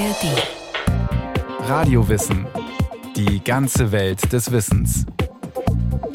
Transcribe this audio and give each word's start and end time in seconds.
ARD. 0.00 1.68
Radiowissen. 1.68 2.46
Die 3.16 3.44
ganze 3.44 3.92
Welt 3.92 4.32
des 4.32 4.50
Wissens. 4.50 5.04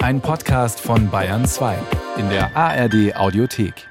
Ein 0.01 0.21
Podcast 0.21 0.79
von 0.79 1.11
Bayern 1.11 1.45
2 1.45 1.77
in 2.17 2.29
der 2.29 2.57
ARD 2.57 3.15
Audiothek. 3.15 3.87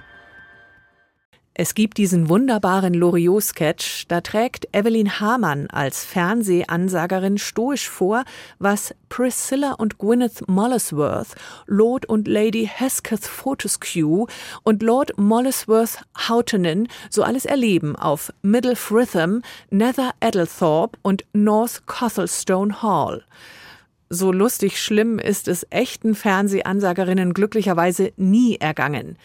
Es 1.57 1.75
gibt 1.75 1.99
diesen 1.99 2.29
wunderbaren 2.29 2.95
Loriot-Sketch, 2.95 4.09
da 4.09 4.21
trägt 4.23 4.67
Evelyn 4.73 5.21
Hamann 5.21 5.69
als 5.71 6.05
Fernsehansagerin 6.05 7.39
stoisch 7.39 7.89
vor, 7.89 8.25
was 8.59 8.93
Priscilla 9.09 9.75
und 9.75 9.99
Gwyneth 9.99 10.49
Mollisworth, 10.49 11.37
Lord 11.69 12.07
und 12.07 12.27
Lady 12.27 12.69
Hesketh 12.69 13.25
Fortescue 13.25 14.27
und 14.65 14.83
Lord 14.83 15.17
Mollisworth 15.17 16.01
Houghtonen 16.29 16.89
so 17.09 17.23
alles 17.23 17.45
erleben 17.45 17.95
auf 17.95 18.33
Middle 18.43 18.75
Fritham, 18.75 19.43
Nether 19.71 20.11
Eddlethorpe 20.19 20.99
und 21.03 21.25
North 21.33 21.87
Cothelstone 21.87 22.83
Hall. 22.83 23.23
So 24.11 24.33
lustig 24.33 24.83
schlimm 24.83 25.21
ist 25.21 25.47
es 25.47 25.65
echten 25.71 26.17
Fernsehansagerinnen 26.17 27.33
glücklicherweise 27.33 28.13
nie 28.17 28.57
ergangen. 28.57 29.17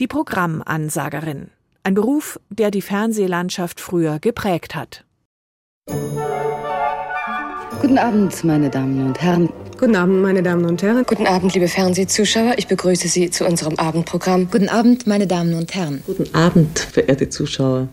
Die 0.00 0.06
Programmansagerin. 0.06 1.50
Ein 1.86 1.94
Beruf, 1.94 2.40
der 2.50 2.72
die 2.72 2.82
Fernsehlandschaft 2.82 3.78
früher 3.78 4.18
geprägt 4.18 4.74
hat. 4.74 5.04
Guten 7.80 7.96
Abend, 7.96 8.42
meine 8.42 8.70
Damen 8.70 9.06
und 9.06 9.22
Herren. 9.22 9.50
Guten 9.78 9.94
Abend, 9.94 10.20
meine 10.20 10.42
Damen 10.42 10.64
und 10.64 10.82
Herren. 10.82 11.04
Guten 11.06 11.28
Abend, 11.28 11.54
liebe 11.54 11.68
Fernsehzuschauer. 11.68 12.54
Ich 12.56 12.66
begrüße 12.66 13.06
Sie 13.06 13.30
zu 13.30 13.46
unserem 13.46 13.76
Abendprogramm. 13.76 14.50
Guten 14.50 14.68
Abend, 14.68 15.06
meine 15.06 15.28
Damen 15.28 15.54
und 15.54 15.76
Herren. 15.76 16.02
Guten 16.04 16.34
Abend, 16.34 16.76
verehrte 16.76 17.28
Zuschauer. 17.28 17.86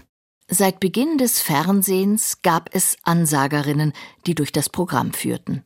Seit 0.48 0.80
Beginn 0.80 1.20
des 1.20 1.40
Fernsehens 1.40 2.42
gab 2.42 2.72
es 2.74 2.98
Ansagerinnen, 3.04 3.94
die 4.26 4.34
durch 4.34 4.52
das 4.52 4.70
Programm 4.70 5.14
führten. 5.14 5.62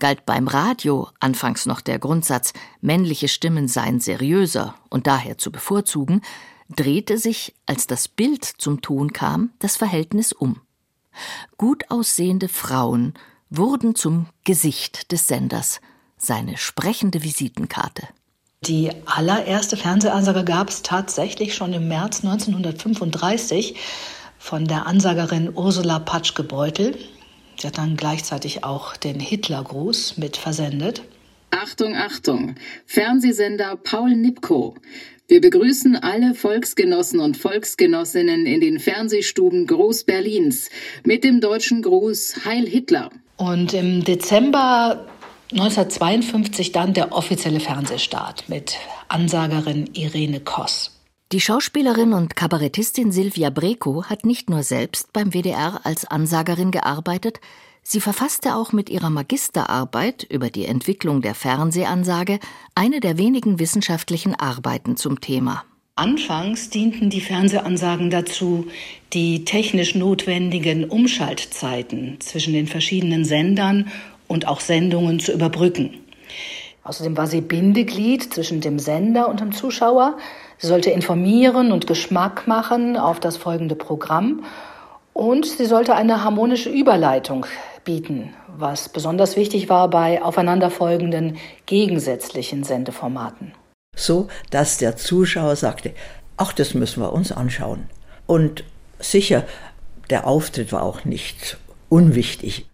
Galt 0.00 0.26
beim 0.26 0.48
Radio 0.48 1.10
anfangs 1.20 1.66
noch 1.66 1.80
der 1.80 2.00
Grundsatz, 2.00 2.54
männliche 2.80 3.28
Stimmen 3.28 3.68
seien 3.68 4.00
seriöser 4.00 4.74
und 4.90 5.06
daher 5.06 5.38
zu 5.38 5.52
bevorzugen, 5.52 6.22
drehte 6.74 7.18
sich, 7.18 7.54
als 7.66 7.86
das 7.86 8.08
Bild 8.08 8.44
zum 8.44 8.80
Ton 8.80 9.12
kam, 9.12 9.50
das 9.58 9.76
Verhältnis 9.76 10.32
um. 10.32 10.60
Gut 11.58 11.90
aussehende 11.90 12.48
Frauen 12.48 13.14
wurden 13.50 13.94
zum 13.94 14.26
Gesicht 14.44 15.12
des 15.12 15.26
Senders, 15.28 15.80
seine 16.16 16.56
sprechende 16.56 17.22
Visitenkarte. 17.22 18.08
Die 18.64 18.90
allererste 19.06 19.76
Fernsehansage 19.76 20.44
gab 20.44 20.68
es 20.68 20.82
tatsächlich 20.82 21.54
schon 21.54 21.72
im 21.72 21.88
März 21.88 22.24
1935 22.24 23.74
von 24.38 24.66
der 24.66 24.86
Ansagerin 24.86 25.52
Ursula 25.54 25.98
Patschke-Beutel. 25.98 26.96
Sie 27.58 27.66
hat 27.66 27.78
dann 27.78 27.96
gleichzeitig 27.96 28.64
auch 28.64 28.96
den 28.96 29.18
Hitlergruß 29.18 30.16
mit 30.16 30.36
versendet. 30.36 31.02
Achtung, 31.50 31.94
Achtung! 31.94 32.54
Fernsehsender 32.86 33.76
Paul 33.76 34.16
Nipkow. 34.16 34.74
Wir 35.32 35.40
begrüßen 35.40 35.96
alle 35.96 36.34
Volksgenossen 36.34 37.18
und 37.18 37.38
Volksgenossinnen 37.38 38.44
in 38.44 38.60
den 38.60 38.78
Fernsehstuben 38.78 39.66
Groß-Berlins 39.66 40.68
mit 41.04 41.24
dem 41.24 41.40
deutschen 41.40 41.80
Gruß 41.80 42.44
Heil 42.44 42.66
Hitler. 42.66 43.08
Und 43.38 43.72
im 43.72 44.04
Dezember 44.04 45.06
1952 45.52 46.72
dann 46.72 46.92
der 46.92 47.12
offizielle 47.12 47.60
Fernsehstart 47.60 48.50
mit 48.50 48.76
Ansagerin 49.08 49.88
Irene 49.94 50.40
Koss. 50.40 51.00
Die 51.32 51.40
Schauspielerin 51.40 52.12
und 52.12 52.36
Kabarettistin 52.36 53.10
Silvia 53.10 53.48
Brekow 53.48 54.04
hat 54.04 54.26
nicht 54.26 54.50
nur 54.50 54.62
selbst 54.62 55.14
beim 55.14 55.32
WDR 55.32 55.80
als 55.84 56.04
Ansagerin 56.04 56.70
gearbeitet, 56.70 57.40
sie 57.82 58.00
verfasste 58.00 58.56
auch 58.56 58.72
mit 58.72 58.90
ihrer 58.90 59.10
Magisterarbeit 59.10 60.24
über 60.24 60.50
die 60.50 60.66
Entwicklung 60.66 61.22
der 61.22 61.34
Fernsehansage 61.34 62.38
eine 62.74 63.00
der 63.00 63.18
wenigen 63.18 63.58
wissenschaftlichen 63.58 64.34
Arbeiten 64.34 64.96
zum 64.96 65.20
Thema. 65.20 65.64
Anfangs 65.94 66.70
dienten 66.70 67.10
die 67.10 67.20
Fernsehansagen 67.20 68.08
dazu, 68.08 68.66
die 69.12 69.44
technisch 69.44 69.94
notwendigen 69.94 70.88
Umschaltzeiten 70.88 72.18
zwischen 72.20 72.54
den 72.54 72.66
verschiedenen 72.66 73.26
Sendern 73.26 73.90
und 74.26 74.48
auch 74.48 74.60
Sendungen 74.60 75.20
zu 75.20 75.32
überbrücken. 75.32 76.00
Außerdem 76.84 77.16
war 77.16 77.26
sie 77.26 77.42
Bindeglied 77.42 78.32
zwischen 78.32 78.60
dem 78.60 78.78
Sender 78.78 79.28
und 79.28 79.40
dem 79.40 79.52
Zuschauer. 79.52 80.16
Sie 80.56 80.66
sollte 80.66 80.90
informieren 80.90 81.72
und 81.72 81.86
Geschmack 81.86 82.48
machen 82.48 82.96
auf 82.96 83.20
das 83.20 83.36
folgende 83.36 83.74
Programm. 83.74 84.44
Und 85.12 85.44
sie 85.44 85.66
sollte 85.66 85.94
eine 85.94 86.24
harmonische 86.24 86.70
Überleitung 86.70 87.46
bieten, 87.84 88.34
was 88.48 88.88
besonders 88.88 89.36
wichtig 89.36 89.68
war 89.68 89.88
bei 89.88 90.22
aufeinanderfolgenden 90.22 91.36
gegensätzlichen 91.66 92.64
Sendeformaten. 92.64 93.52
So, 93.96 94.28
dass 94.50 94.78
der 94.78 94.96
Zuschauer 94.96 95.56
sagte, 95.56 95.92
ach, 96.36 96.52
das 96.52 96.74
müssen 96.74 97.02
wir 97.02 97.12
uns 97.12 97.32
anschauen. 97.32 97.88
Und 98.26 98.64
sicher, 98.98 99.44
der 100.10 100.26
Auftritt 100.26 100.72
war 100.72 100.82
auch 100.82 101.04
nicht 101.04 101.58
unwichtig. 101.88 102.66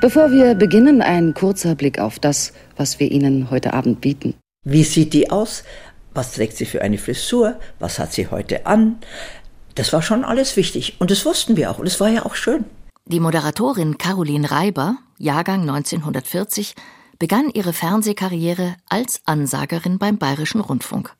Bevor 0.00 0.30
wir 0.32 0.54
beginnen, 0.54 1.00
ein 1.00 1.32
kurzer 1.32 1.74
Blick 1.74 1.98
auf 1.98 2.18
das, 2.18 2.52
was 2.76 3.00
wir 3.00 3.10
Ihnen 3.10 3.50
heute 3.50 3.72
Abend 3.72 4.02
bieten. 4.02 4.34
Wie 4.62 4.84
sieht 4.84 5.14
die 5.14 5.30
aus? 5.30 5.64
Was 6.12 6.32
trägt 6.32 6.56
sie 6.56 6.66
für 6.66 6.82
eine 6.82 6.98
Frisur? 6.98 7.58
Was 7.78 7.98
hat 7.98 8.12
sie 8.12 8.28
heute 8.28 8.66
an? 8.66 8.98
Das 9.74 9.92
war 9.92 10.02
schon 10.02 10.24
alles 10.24 10.56
wichtig 10.56 10.96
und 11.00 11.10
das 11.10 11.24
wussten 11.24 11.56
wir 11.56 11.70
auch 11.70 11.78
und 11.78 11.86
es 11.86 12.00
war 12.00 12.08
ja 12.08 12.24
auch 12.24 12.34
schön. 12.34 12.64
Die 13.06 13.20
Moderatorin 13.20 13.98
Caroline 13.98 14.50
Reiber, 14.50 14.96
Jahrgang 15.18 15.62
1940, 15.62 16.74
begann 17.18 17.50
ihre 17.50 17.72
Fernsehkarriere 17.72 18.76
als 18.88 19.20
Ansagerin 19.24 19.98
beim 19.98 20.18
Bayerischen 20.18 20.60
Rundfunk. 20.60 21.14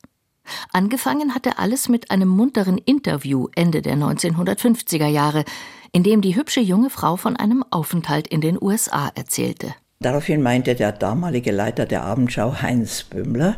Angefangen 0.73 1.35
hatte 1.35 1.59
alles 1.59 1.89
mit 1.89 2.11
einem 2.11 2.29
munteren 2.29 2.79
Interview 2.79 3.49
Ende 3.55 3.83
der 3.83 3.97
1950er 3.97 5.07
Jahre, 5.07 5.45
in 5.93 6.03
dem 6.03 6.21
die 6.21 6.37
hübsche 6.37 6.61
junge 6.61 6.91
Frau 6.91 7.17
von 7.17 7.37
einem 7.37 7.65
Aufenthalt 7.71 8.29
in 8.29 8.41
den 8.41 8.61
USA 8.61 9.11
erzählte. 9.15 9.75
Daraufhin 10.01 10.43
meinte 10.43 10.75
der 10.75 10.93
damalige 10.93 11.53
Leiter 11.53 11.87
der 11.87 12.05
Abendschau, 12.05 12.61
Heinz 12.61 13.05
Bömmler, 13.05 13.57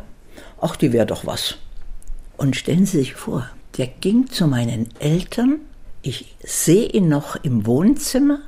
ach, 0.61 0.75
die 0.75 0.93
wäre 0.93 1.05
doch 1.05 1.25
was. 1.25 1.57
Und 2.37 2.55
stellen 2.55 2.85
Sie 2.85 2.99
sich 2.99 3.15
vor, 3.15 3.49
der 3.77 3.87
ging 3.87 4.27
zu 4.27 4.47
meinen 4.47 4.89
Eltern, 4.99 5.59
ich 6.01 6.35
sehe 6.43 6.87
ihn 6.87 7.09
noch 7.09 7.35
im 7.43 7.65
Wohnzimmer 7.65 8.39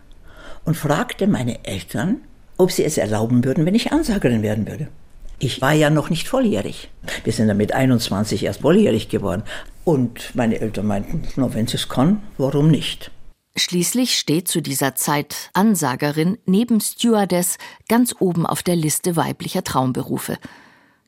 und 0.66 0.76
fragte 0.76 1.28
meine 1.28 1.66
Eltern, 1.66 2.22
ob 2.58 2.72
sie 2.72 2.84
es 2.84 2.98
erlauben 2.98 3.44
würden, 3.44 3.66
wenn 3.66 3.76
ich 3.76 3.92
Ansagerin 3.92 4.42
werden 4.42 4.68
würde. 4.68 4.88
Ich 5.40 5.62
war 5.62 5.74
ja 5.74 5.90
noch 5.90 6.10
nicht 6.10 6.28
volljährig. 6.28 6.90
Wir 7.24 7.32
sind 7.32 7.48
dann 7.48 7.58
mit 7.58 7.72
21 7.72 8.44
erst 8.44 8.62
volljährig 8.62 9.08
geworden. 9.08 9.44
Und 9.86 10.36
meine 10.36 10.60
Eltern 10.60 10.86
meinten, 10.86 11.24
na, 11.38 11.54
wenn 11.54 11.66
sie 11.66 11.78
es 11.78 11.88
kann, 11.88 12.22
warum 12.38 12.70
nicht? 12.70 13.12
Schließlich 13.56 14.18
steht 14.18 14.48
zu 14.48 14.62
dieser 14.62 14.96
Zeit 14.96 15.50
Ansagerin 15.54 16.38
neben 16.46 16.82
Stewardess 16.82 17.58
ganz 17.88 18.16
oben 18.20 18.46
auf 18.46 18.64
der 18.64 18.76
Liste 18.76 19.16
weiblicher 19.16 19.64
Traumberufe. 19.64 20.38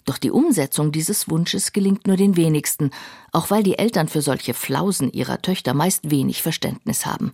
Doch 0.05 0.17
die 0.17 0.31
Umsetzung 0.31 0.91
dieses 0.91 1.29
Wunsches 1.29 1.73
gelingt 1.73 2.07
nur 2.07 2.17
den 2.17 2.35
wenigsten, 2.35 2.91
auch 3.31 3.51
weil 3.51 3.63
die 3.63 3.77
Eltern 3.77 4.07
für 4.07 4.21
solche 4.21 4.53
Flausen 4.53 5.11
ihrer 5.11 5.41
Töchter 5.41 5.73
meist 5.73 6.09
wenig 6.09 6.41
Verständnis 6.41 7.05
haben. 7.05 7.33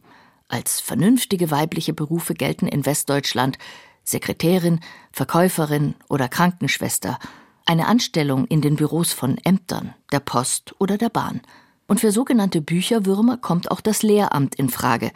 Als 0.50 0.79
vernünftige 0.79 1.51
weibliche 1.51 1.94
Berufe 1.94 2.33
gelten 2.33 2.67
in 2.67 2.85
Westdeutschland 2.85 3.57
Sekretärin, 4.03 4.79
Verkäuferin 5.11 5.95
oder 6.07 6.29
Krankenschwester, 6.29 7.19
eine 7.66 7.88
Anstellung 7.88 8.45
in 8.45 8.61
den 8.61 8.78
Büros 8.78 9.11
von 9.11 9.38
Ämtern, 9.44 9.94
der 10.13 10.22
Post 10.22 10.73
oder 10.79 10.97
der 10.97 11.09
Bahn. 11.09 11.41
Und 11.87 11.99
für 11.99 12.13
sogenannte 12.13 12.61
Bücherwürmer 12.61 13.37
kommt 13.37 13.70
auch 13.70 13.81
das 13.81 14.03
Lehramt 14.03 14.55
in 14.55 14.70
Frage, 14.70 15.11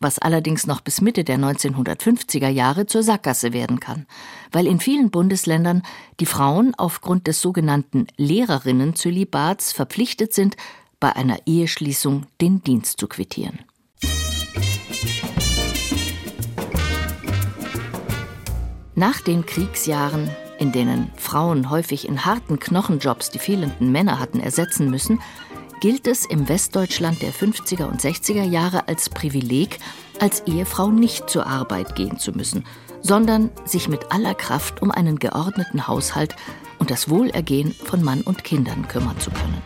was 0.00 0.18
allerdings 0.18 0.66
noch 0.66 0.80
bis 0.80 1.00
Mitte 1.00 1.24
der 1.24 1.38
1950er 1.38 2.48
Jahre 2.48 2.86
zur 2.86 3.02
Sackgasse 3.02 3.52
werden 3.52 3.80
kann, 3.80 4.06
weil 4.52 4.66
in 4.66 4.80
vielen 4.80 5.10
Bundesländern 5.10 5.82
die 6.20 6.26
Frauen 6.26 6.74
aufgrund 6.76 7.26
des 7.26 7.40
sogenannten 7.40 8.06
Lehrerinnenzölibats 8.16 9.72
verpflichtet 9.72 10.34
sind, 10.34 10.56
bei 11.00 11.14
einer 11.14 11.38
Eheschließung 11.46 12.26
den 12.40 12.62
Dienst 12.62 12.98
zu 12.98 13.06
quittieren. 13.06 13.60
Nach 18.94 19.20
den 19.20 19.44
Kriegsjahren, 19.44 20.30
in 20.58 20.72
denen 20.72 21.10
Frauen 21.16 21.68
häufig 21.68 22.08
in 22.08 22.24
harten 22.24 22.58
Knochenjobs 22.58 23.28
die 23.28 23.38
fehlenden 23.38 23.92
Männer 23.92 24.18
hatten 24.18 24.40
ersetzen 24.40 24.90
müssen, 24.90 25.20
gilt 25.80 26.06
es 26.06 26.24
im 26.24 26.48
Westdeutschland 26.48 27.22
der 27.22 27.32
50er 27.32 27.84
und 27.84 28.00
60er 28.00 28.44
Jahre 28.44 28.88
als 28.88 29.08
Privileg, 29.08 29.78
als 30.20 30.40
Ehefrau 30.46 30.90
nicht 30.90 31.28
zur 31.28 31.46
Arbeit 31.46 31.94
gehen 31.94 32.18
zu 32.18 32.32
müssen, 32.32 32.64
sondern 33.02 33.50
sich 33.64 33.88
mit 33.88 34.12
aller 34.12 34.34
Kraft 34.34 34.82
um 34.82 34.90
einen 34.90 35.18
geordneten 35.18 35.86
Haushalt 35.86 36.34
und 36.78 36.90
das 36.90 37.08
Wohlergehen 37.08 37.72
von 37.72 38.02
Mann 38.02 38.22
und 38.22 38.44
Kindern 38.44 38.88
kümmern 38.88 39.18
zu 39.20 39.30
können. 39.30 39.62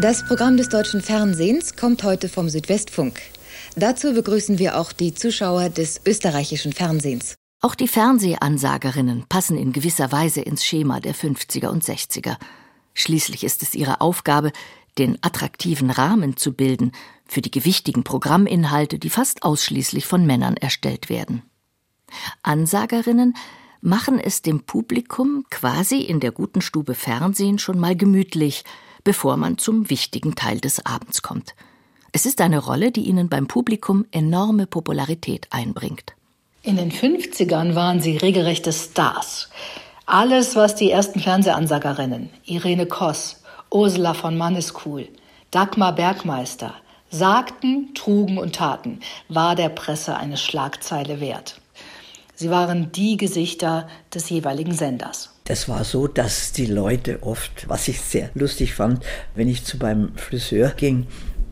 Das 0.00 0.24
Programm 0.26 0.56
des 0.56 0.68
deutschen 0.68 1.00
Fernsehens 1.00 1.76
kommt 1.76 2.02
heute 2.02 2.28
vom 2.28 2.48
Südwestfunk. 2.48 3.20
Dazu 3.76 4.12
begrüßen 4.12 4.58
wir 4.58 4.78
auch 4.78 4.92
die 4.92 5.14
Zuschauer 5.14 5.70
des 5.70 6.00
österreichischen 6.04 6.72
Fernsehens. 6.72 7.36
Auch 7.64 7.74
die 7.74 7.88
Fernsehansagerinnen 7.88 9.24
passen 9.26 9.56
in 9.56 9.72
gewisser 9.72 10.12
Weise 10.12 10.42
ins 10.42 10.66
Schema 10.66 11.00
der 11.00 11.14
50er 11.14 11.68
und 11.68 11.82
60er. 11.82 12.36
Schließlich 12.92 13.42
ist 13.42 13.62
es 13.62 13.74
ihre 13.74 14.02
Aufgabe, 14.02 14.52
den 14.98 15.16
attraktiven 15.22 15.88
Rahmen 15.88 16.36
zu 16.36 16.52
bilden 16.52 16.92
für 17.24 17.40
die 17.40 17.50
gewichtigen 17.50 18.04
Programminhalte, 18.04 18.98
die 18.98 19.08
fast 19.08 19.44
ausschließlich 19.44 20.04
von 20.04 20.26
Männern 20.26 20.58
erstellt 20.58 21.08
werden. 21.08 21.40
Ansagerinnen 22.42 23.34
machen 23.80 24.20
es 24.20 24.42
dem 24.42 24.64
Publikum 24.64 25.46
quasi 25.48 26.00
in 26.02 26.20
der 26.20 26.32
guten 26.32 26.60
Stube 26.60 26.94
Fernsehen 26.94 27.58
schon 27.58 27.80
mal 27.80 27.96
gemütlich, 27.96 28.64
bevor 29.04 29.38
man 29.38 29.56
zum 29.56 29.88
wichtigen 29.88 30.34
Teil 30.34 30.60
des 30.60 30.84
Abends 30.84 31.22
kommt. 31.22 31.54
Es 32.12 32.26
ist 32.26 32.42
eine 32.42 32.58
Rolle, 32.58 32.92
die 32.92 33.06
ihnen 33.06 33.30
beim 33.30 33.46
Publikum 33.46 34.04
enorme 34.10 34.66
Popularität 34.66 35.46
einbringt. 35.48 36.13
In 36.66 36.76
den 36.76 36.90
50ern 36.90 37.74
waren 37.74 38.00
sie 38.00 38.16
regelrechte 38.16 38.72
Stars. 38.72 39.50
Alles, 40.06 40.56
was 40.56 40.74
die 40.74 40.90
ersten 40.90 41.20
Fernsehansagerinnen, 41.20 42.30
Irene 42.46 42.86
Koss, 42.86 43.42
Ursula 43.70 44.14
von 44.14 44.38
Manneskuhl, 44.38 45.08
Dagmar 45.50 45.94
Bergmeister, 45.94 46.72
sagten, 47.10 47.92
trugen 47.92 48.38
und 48.38 48.54
taten, 48.54 49.00
war 49.28 49.56
der 49.56 49.68
Presse 49.68 50.16
eine 50.16 50.38
Schlagzeile 50.38 51.20
wert. 51.20 51.60
Sie 52.34 52.48
waren 52.48 52.90
die 52.92 53.18
Gesichter 53.18 53.86
des 54.14 54.30
jeweiligen 54.30 54.72
Senders. 54.72 55.34
Das 55.44 55.68
war 55.68 55.84
so, 55.84 56.06
dass 56.06 56.52
die 56.52 56.64
Leute 56.64 57.22
oft, 57.24 57.68
was 57.68 57.88
ich 57.88 58.00
sehr 58.00 58.30
lustig 58.32 58.72
fand, 58.72 59.04
wenn 59.34 59.50
ich 59.50 59.64
zu 59.64 59.78
beim 59.78 60.16
Friseur 60.16 60.70
ging, 60.70 61.08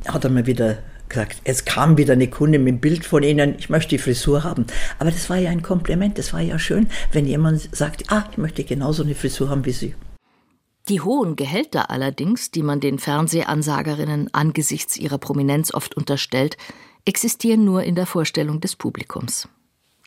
hat 0.09 0.25
er 0.25 0.31
mir 0.31 0.47
wieder 0.47 0.79
gesagt, 1.13 1.43
es 1.45 1.65
kam 1.65 1.97
wieder 1.97 2.15
eine 2.15 2.29
Kunde 2.29 2.59
mit 2.59 2.69
dem 2.69 2.81
Bild 2.81 3.05
von 3.05 3.23
Ihnen, 3.23 3.55
ich 3.59 3.71
möchte 3.71 3.91
die 3.91 3.99
Frisur 3.99 4.45
haben. 4.45 4.67
Aber 4.99 5.11
das 5.11 5.31
war 5.31 5.37
ja 5.37 5.51
ein 5.51 5.63
Kompliment, 5.63 6.19
das 6.19 6.33
war 6.33 6.41
ja 6.41 6.59
schön, 6.59 6.89
wenn 7.13 7.27
jemand 7.27 7.75
sagt, 7.75 8.11
ah, 8.11 8.25
ich 8.31 8.39
möchte 8.39 8.65
genauso 8.65 9.03
eine 9.03 9.15
Frisur 9.15 9.49
haben 9.49 9.65
wie 9.65 9.73
Sie. 9.73 9.95
Die 10.89 11.01
hohen 11.01 11.37
Gehälter 11.37 11.91
allerdings, 11.91 12.51
die 12.51 12.63
man 12.63 12.81
den 12.81 12.99
Fernsehansagerinnen 12.99 14.35
angesichts 14.35 14.97
ihrer 14.97 15.19
Prominenz 15.19 15.73
oft 15.73 15.97
unterstellt, 15.97 16.57
existieren 17.05 17.65
nur 17.65 17.85
in 17.85 17.95
der 17.95 18.07
Vorstellung 18.07 18.61
des 18.61 18.75
Publikums. 18.75 19.49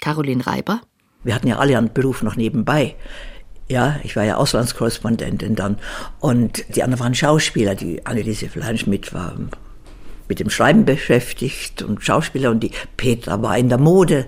Caroline 0.01 0.45
Reiber. 0.45 0.81
Wir 1.23 1.33
hatten 1.33 1.47
ja 1.47 1.57
alle 1.57 1.77
einen 1.77 1.93
Beruf 1.93 2.23
noch 2.23 2.35
nebenbei. 2.35 2.95
Ja, 3.67 3.99
ich 4.03 4.15
war 4.15 4.23
ja 4.23 4.35
Auslandskorrespondentin 4.35 5.55
dann. 5.55 5.77
Und 6.19 6.65
die 6.75 6.83
anderen 6.83 7.03
waren 7.03 7.15
Schauspieler. 7.15 7.73
Die 7.75 8.05
Anneliese 8.05 8.49
Fleinschmidt 8.49 9.13
war 9.13 9.35
mit 10.27 10.39
dem 10.39 10.49
Schreiben 10.49 10.85
beschäftigt 10.85 11.81
und 11.81 12.03
Schauspieler 12.03 12.51
und 12.51 12.61
die 12.61 12.71
Petra 12.97 13.41
war 13.41 13.57
in 13.57 13.69
der 13.69 13.77
Mode. 13.77 14.25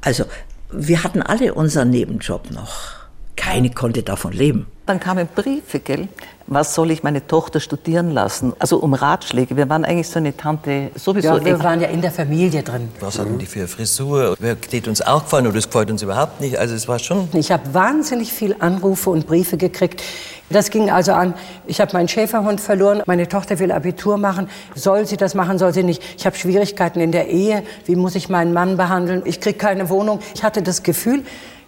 Also 0.00 0.24
wir 0.72 1.04
hatten 1.04 1.22
alle 1.22 1.54
unseren 1.54 1.90
Nebenjob 1.90 2.50
noch. 2.50 3.06
Keine 3.36 3.70
konnte 3.70 4.02
davon 4.02 4.32
leben. 4.32 4.66
Dann 4.86 4.98
kamen 4.98 5.28
Briefe, 5.32 5.80
gell? 5.80 6.08
Was 6.46 6.74
soll 6.74 6.92
ich 6.92 7.02
meine 7.02 7.26
Tochter 7.26 7.58
studieren 7.60 8.12
lassen? 8.12 8.52
Also 8.60 8.78
um 8.78 8.94
Ratschläge. 8.94 9.56
Wir 9.56 9.68
waren 9.68 9.84
eigentlich 9.84 10.08
so 10.08 10.18
eine 10.18 10.36
Tante 10.36 10.90
sowieso. 10.94 11.36
Ja, 11.36 11.44
wir 11.44 11.62
waren 11.62 11.80
ja 11.80 11.88
in 11.88 12.00
der 12.00 12.12
Familie 12.12 12.62
drin. 12.62 12.88
Was 13.00 13.18
hatten 13.18 13.38
die 13.38 13.46
für 13.46 13.66
Frisur? 13.66 14.36
Wer 14.38 14.52
hat 14.52 14.88
uns 14.88 15.02
auch 15.02 15.24
gefallen 15.24 15.46
oder 15.46 15.56
das 15.56 15.66
gefällt 15.66 15.90
uns 15.90 16.02
überhaupt 16.02 16.40
nicht? 16.40 16.56
Also 16.58 16.74
es 16.74 16.86
war 16.86 17.00
schon. 17.00 17.28
Ich 17.32 17.50
habe 17.50 17.74
wahnsinnig 17.74 18.32
viel 18.32 18.54
Anrufe 18.60 19.10
und 19.10 19.26
Briefe 19.26 19.56
gekriegt. 19.56 20.02
Das 20.50 20.70
ging 20.70 20.90
also 20.90 21.12
an, 21.12 21.34
ich 21.66 21.80
habe 21.80 21.92
meinen 21.92 22.08
Schäferhund 22.08 22.60
verloren, 22.60 23.02
meine 23.06 23.28
Tochter 23.28 23.58
will 23.58 23.72
Abitur 23.72 24.16
machen, 24.16 24.48
soll 24.74 25.06
sie 25.06 25.16
das 25.16 25.34
machen, 25.34 25.58
soll 25.58 25.72
sie 25.72 25.82
nicht? 25.82 26.02
Ich 26.16 26.26
habe 26.26 26.36
Schwierigkeiten 26.36 27.00
in 27.00 27.12
der 27.12 27.28
Ehe, 27.28 27.64
wie 27.84 27.96
muss 27.96 28.14
ich 28.14 28.28
meinen 28.28 28.52
Mann 28.52 28.76
behandeln? 28.76 29.22
Ich 29.24 29.40
kriege 29.40 29.58
keine 29.58 29.88
Wohnung. 29.88 30.20
Ich 30.34 30.44
hatte 30.44 30.62
das 30.62 30.82
Gefühl, 30.82 31.24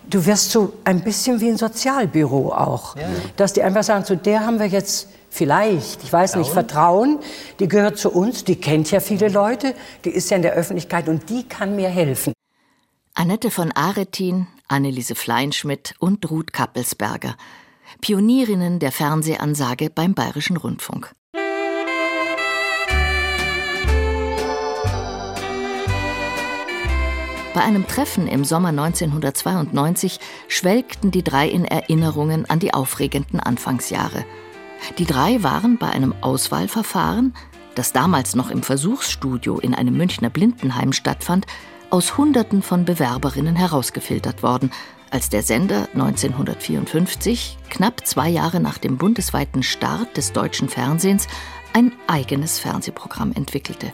du 0.08 0.26
wirst 0.26 0.50
so 0.50 0.72
ein 0.84 1.02
bisschen 1.02 1.40
wie 1.40 1.48
ein 1.48 1.56
Sozialbüro 1.56 2.52
auch. 2.52 2.96
Ja. 2.96 3.08
Dass 3.36 3.52
die 3.52 3.62
einfach 3.62 3.82
sagen, 3.82 4.04
zu 4.04 4.16
der 4.16 4.46
haben 4.46 4.58
wir 4.58 4.66
jetzt 4.66 5.08
vielleicht, 5.30 6.02
ich 6.04 6.12
weiß 6.12 6.36
nicht, 6.36 6.50
Vertrauen, 6.50 7.18
die 7.60 7.68
gehört 7.68 7.98
zu 7.98 8.10
uns, 8.10 8.44
die 8.44 8.56
kennt 8.56 8.90
ja 8.90 9.00
viele 9.00 9.28
Leute, 9.28 9.74
die 10.04 10.10
ist 10.10 10.30
ja 10.30 10.36
in 10.36 10.42
der 10.42 10.52
Öffentlichkeit 10.52 11.08
und 11.08 11.28
die 11.28 11.46
kann 11.46 11.76
mir 11.76 11.88
helfen. 11.88 12.32
Annette 13.14 13.50
von 13.50 13.72
Aretin, 13.72 14.46
Anneliese 14.68 15.14
Fleinschmidt 15.14 15.94
und 15.98 16.30
Ruth 16.30 16.52
Kappelsberger, 16.52 17.36
Pionierinnen 18.00 18.78
der 18.78 18.92
Fernsehansage 18.92 19.90
beim 19.90 20.14
Bayerischen 20.14 20.56
Rundfunk. 20.56 21.12
Bei 27.58 27.64
einem 27.64 27.88
Treffen 27.88 28.28
im 28.28 28.44
Sommer 28.44 28.68
1992 28.68 30.20
schwelgten 30.46 31.10
die 31.10 31.24
drei 31.24 31.48
in 31.48 31.64
Erinnerungen 31.64 32.48
an 32.48 32.60
die 32.60 32.72
aufregenden 32.72 33.40
Anfangsjahre. 33.40 34.24
Die 34.98 35.06
drei 35.06 35.42
waren 35.42 35.76
bei 35.76 35.88
einem 35.88 36.14
Auswahlverfahren, 36.20 37.34
das 37.74 37.92
damals 37.92 38.36
noch 38.36 38.50
im 38.50 38.62
Versuchsstudio 38.62 39.58
in 39.58 39.74
einem 39.74 39.96
Münchner 39.96 40.30
Blindenheim 40.30 40.92
stattfand, 40.92 41.46
aus 41.90 42.16
Hunderten 42.16 42.62
von 42.62 42.84
Bewerberinnen 42.84 43.56
herausgefiltert 43.56 44.42
worden, 44.42 44.70
als 45.10 45.28
der 45.28 45.42
Sender 45.42 45.88
1954, 45.94 47.58
knapp 47.70 48.06
zwei 48.06 48.28
Jahre 48.28 48.60
nach 48.60 48.78
dem 48.78 48.98
bundesweiten 48.98 49.62
Start 49.62 50.16
des 50.16 50.32
deutschen 50.32 50.68
Fernsehens, 50.68 51.26
ein 51.72 51.92
eigenes 52.06 52.58
Fernsehprogramm 52.58 53.32
entwickelte. 53.32 53.92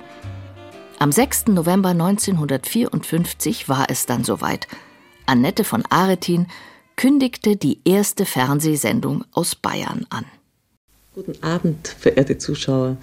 Am 0.99 1.13
6. 1.13 1.47
November 1.49 1.91
1954 1.91 3.69
war 3.69 3.87
es 3.91 4.07
dann 4.07 4.25
soweit. 4.25 4.69
Annette 5.27 5.65
von 5.65 5.85
Aretin 5.91 6.47
kündigte 6.97 7.57
die 7.57 7.81
erste 7.85 8.25
Fernsehsendung 8.25 9.25
aus 9.33 9.55
Bayern 9.55 10.07
an. 10.11 10.25
Guten 11.15 11.43
Abend, 11.43 11.89
verehrte 11.99 12.39
Zuschauer. 12.39 12.97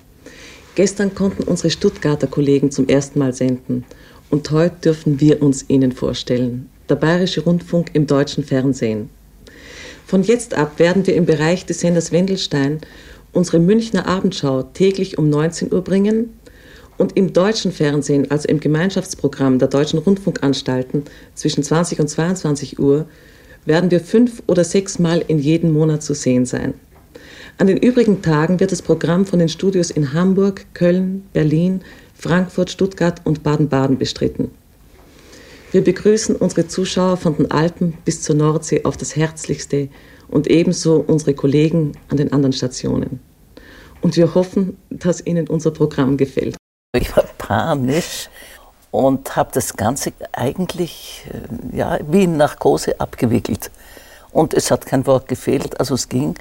Gestern 0.75 1.13
konnten 1.13 1.43
unsere 1.43 1.69
Stuttgarter 1.69 2.27
Kollegen 2.27 2.71
zum 2.71 2.87
ersten 2.87 3.19
Mal 3.19 3.33
senden 3.33 3.85
und 4.29 4.49
heute 4.51 4.75
dürfen 4.77 5.19
wir 5.19 5.41
uns 5.41 5.69
Ihnen 5.69 5.91
vorstellen. 5.91 6.69
Der 6.91 6.97
Bayerische 6.97 7.45
Rundfunk 7.45 7.91
im 7.93 8.05
deutschen 8.05 8.43
Fernsehen. 8.43 9.09
Von 10.05 10.23
jetzt 10.23 10.55
ab 10.55 10.77
werden 10.77 11.07
wir 11.07 11.15
im 11.15 11.25
Bereich 11.25 11.65
des 11.65 11.79
Senders 11.79 12.11
Wendelstein 12.11 12.81
unsere 13.31 13.59
Münchner 13.59 14.09
Abendschau 14.09 14.63
täglich 14.63 15.17
um 15.17 15.29
19 15.29 15.71
Uhr 15.71 15.85
bringen 15.85 16.33
und 16.97 17.15
im 17.15 17.31
deutschen 17.31 17.71
Fernsehen, 17.71 18.29
also 18.29 18.49
im 18.49 18.59
Gemeinschaftsprogramm 18.59 19.57
der 19.57 19.69
deutschen 19.69 19.99
Rundfunkanstalten 19.99 21.03
zwischen 21.33 21.63
20 21.63 22.01
und 22.01 22.09
22 22.09 22.77
Uhr, 22.77 23.05
werden 23.63 23.89
wir 23.89 24.01
fünf 24.01 24.43
oder 24.47 24.65
sechs 24.65 24.99
Mal 24.99 25.23
in 25.25 25.39
jedem 25.39 25.71
Monat 25.71 26.03
zu 26.03 26.13
sehen 26.13 26.45
sein. 26.45 26.73
An 27.57 27.67
den 27.67 27.77
übrigen 27.77 28.21
Tagen 28.21 28.59
wird 28.59 28.73
das 28.73 28.81
Programm 28.81 29.25
von 29.25 29.39
den 29.39 29.47
Studios 29.47 29.91
in 29.91 30.11
Hamburg, 30.11 30.65
Köln, 30.73 31.23
Berlin, 31.31 31.83
Frankfurt, 32.15 32.69
Stuttgart 32.69 33.21
und 33.23 33.43
Baden-Baden 33.43 33.97
bestritten. 33.97 34.51
Wir 35.71 35.83
begrüßen 35.83 36.35
unsere 36.35 36.67
Zuschauer 36.67 37.15
von 37.15 37.37
den 37.37 37.49
Alpen 37.49 37.93
bis 38.03 38.21
zur 38.21 38.35
Nordsee 38.35 38.83
auf 38.83 38.97
das 38.97 39.15
Herzlichste 39.15 39.87
und 40.27 40.47
ebenso 40.47 40.97
unsere 40.97 41.33
Kollegen 41.33 41.93
an 42.09 42.17
den 42.17 42.33
anderen 42.33 42.51
Stationen. 42.51 43.21
Und 44.01 44.17
wir 44.17 44.35
hoffen, 44.35 44.77
dass 44.89 45.25
Ihnen 45.25 45.47
unser 45.47 45.71
Programm 45.71 46.17
gefällt. 46.17 46.57
Ich 46.93 47.15
war 47.15 47.23
panisch 47.37 48.29
und 48.91 49.37
habe 49.37 49.51
das 49.53 49.77
Ganze 49.77 50.11
eigentlich 50.33 51.25
äh, 51.31 51.77
ja, 51.77 51.99
wie 52.05 52.23
in 52.23 52.35
Narkose 52.35 52.99
abgewickelt. 52.99 53.71
Und 54.31 54.53
es 54.53 54.71
hat 54.71 54.85
kein 54.85 55.07
Wort 55.07 55.29
gefehlt, 55.29 55.79
also 55.79 55.95
es 55.95 56.09
ging. 56.09 56.35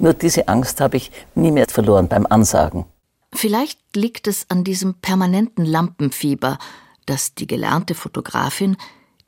Nur 0.00 0.14
diese 0.14 0.48
Angst 0.48 0.80
habe 0.80 0.96
ich 0.96 1.12
nie 1.36 1.52
mehr 1.52 1.66
verloren 1.68 2.08
beim 2.08 2.26
Ansagen. 2.26 2.84
Vielleicht 3.32 3.78
liegt 3.94 4.26
es 4.26 4.46
an 4.48 4.64
diesem 4.64 4.94
permanenten 4.94 5.64
Lampenfieber, 5.64 6.58
das 7.06 7.34
die 7.34 7.46
gelernte 7.46 7.94
Fotografin, 7.94 8.76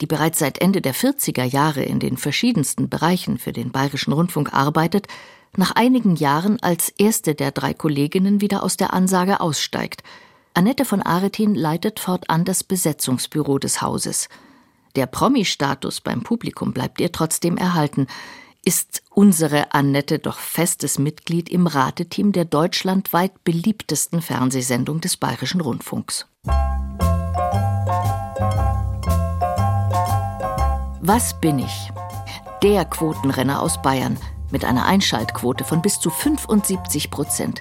die 0.01 0.07
bereits 0.07 0.39
seit 0.39 0.61
Ende 0.61 0.81
der 0.81 0.95
40er 0.95 1.45
Jahre 1.45 1.83
in 1.83 2.01
den 2.01 2.17
verschiedensten 2.17 2.89
Bereichen 2.89 3.39
für 3.39 3.53
den 3.53 3.71
Bayerischen 3.71 4.13
Rundfunk 4.13 4.53
arbeitet, 4.53 5.07
nach 5.57 5.71
einigen 5.71 6.17
Jahren 6.17 6.61
als 6.63 6.89
erste 6.89 7.35
der 7.35 7.53
drei 7.53 7.75
Kolleginnen 7.75 8.41
wieder 8.41 8.63
aus 8.63 8.77
der 8.77 8.93
Ansage 8.93 9.41
aussteigt– 9.41 10.03
Annette 10.57 10.85
von 10.85 11.03
Aretin 11.03 11.57
leitet 11.57 11.99
fortan 11.99 12.45
das 12.45 12.63
Besetzungsbüro 12.63 13.59
des 13.59 13.83
Hauses. 13.83 14.29
Der 14.95 15.07
Promi-Status 15.07 16.01
beim 16.01 16.23
Publikum 16.23 16.73
bleibt 16.73 17.01
ihr 17.01 17.11
trotzdem 17.11 17.57
erhalten. 17.57 18.07
Ist 18.65 19.03
unsere 19.11 19.75
Annette 19.75 20.21
doch 20.21 20.39
festes 20.39 21.01
Mitglied 21.01 21.49
im 21.49 21.67
Rateteam 21.67 22.31
der 22.31 22.45
deutschlandweit 22.45 23.43
beliebtesten 23.43 24.23
Fernsehsendung 24.23 25.01
des 25.01 25.17
Bayerischen 25.17 25.61
Rundfunks. 25.61 26.29
Was 31.07 31.39
bin 31.39 31.59
ich? 31.59 31.93
Der 32.63 32.87
Quotenrenner 32.87 33.61
aus 33.61 33.83
Bayern 33.83 34.17
mit 34.51 34.65
einer 34.65 34.87
Einschaltquote 34.87 35.63
von 35.63 35.83
bis 35.83 36.01
zu 36.01 36.09
75 36.09 37.11
Prozent. 37.11 37.61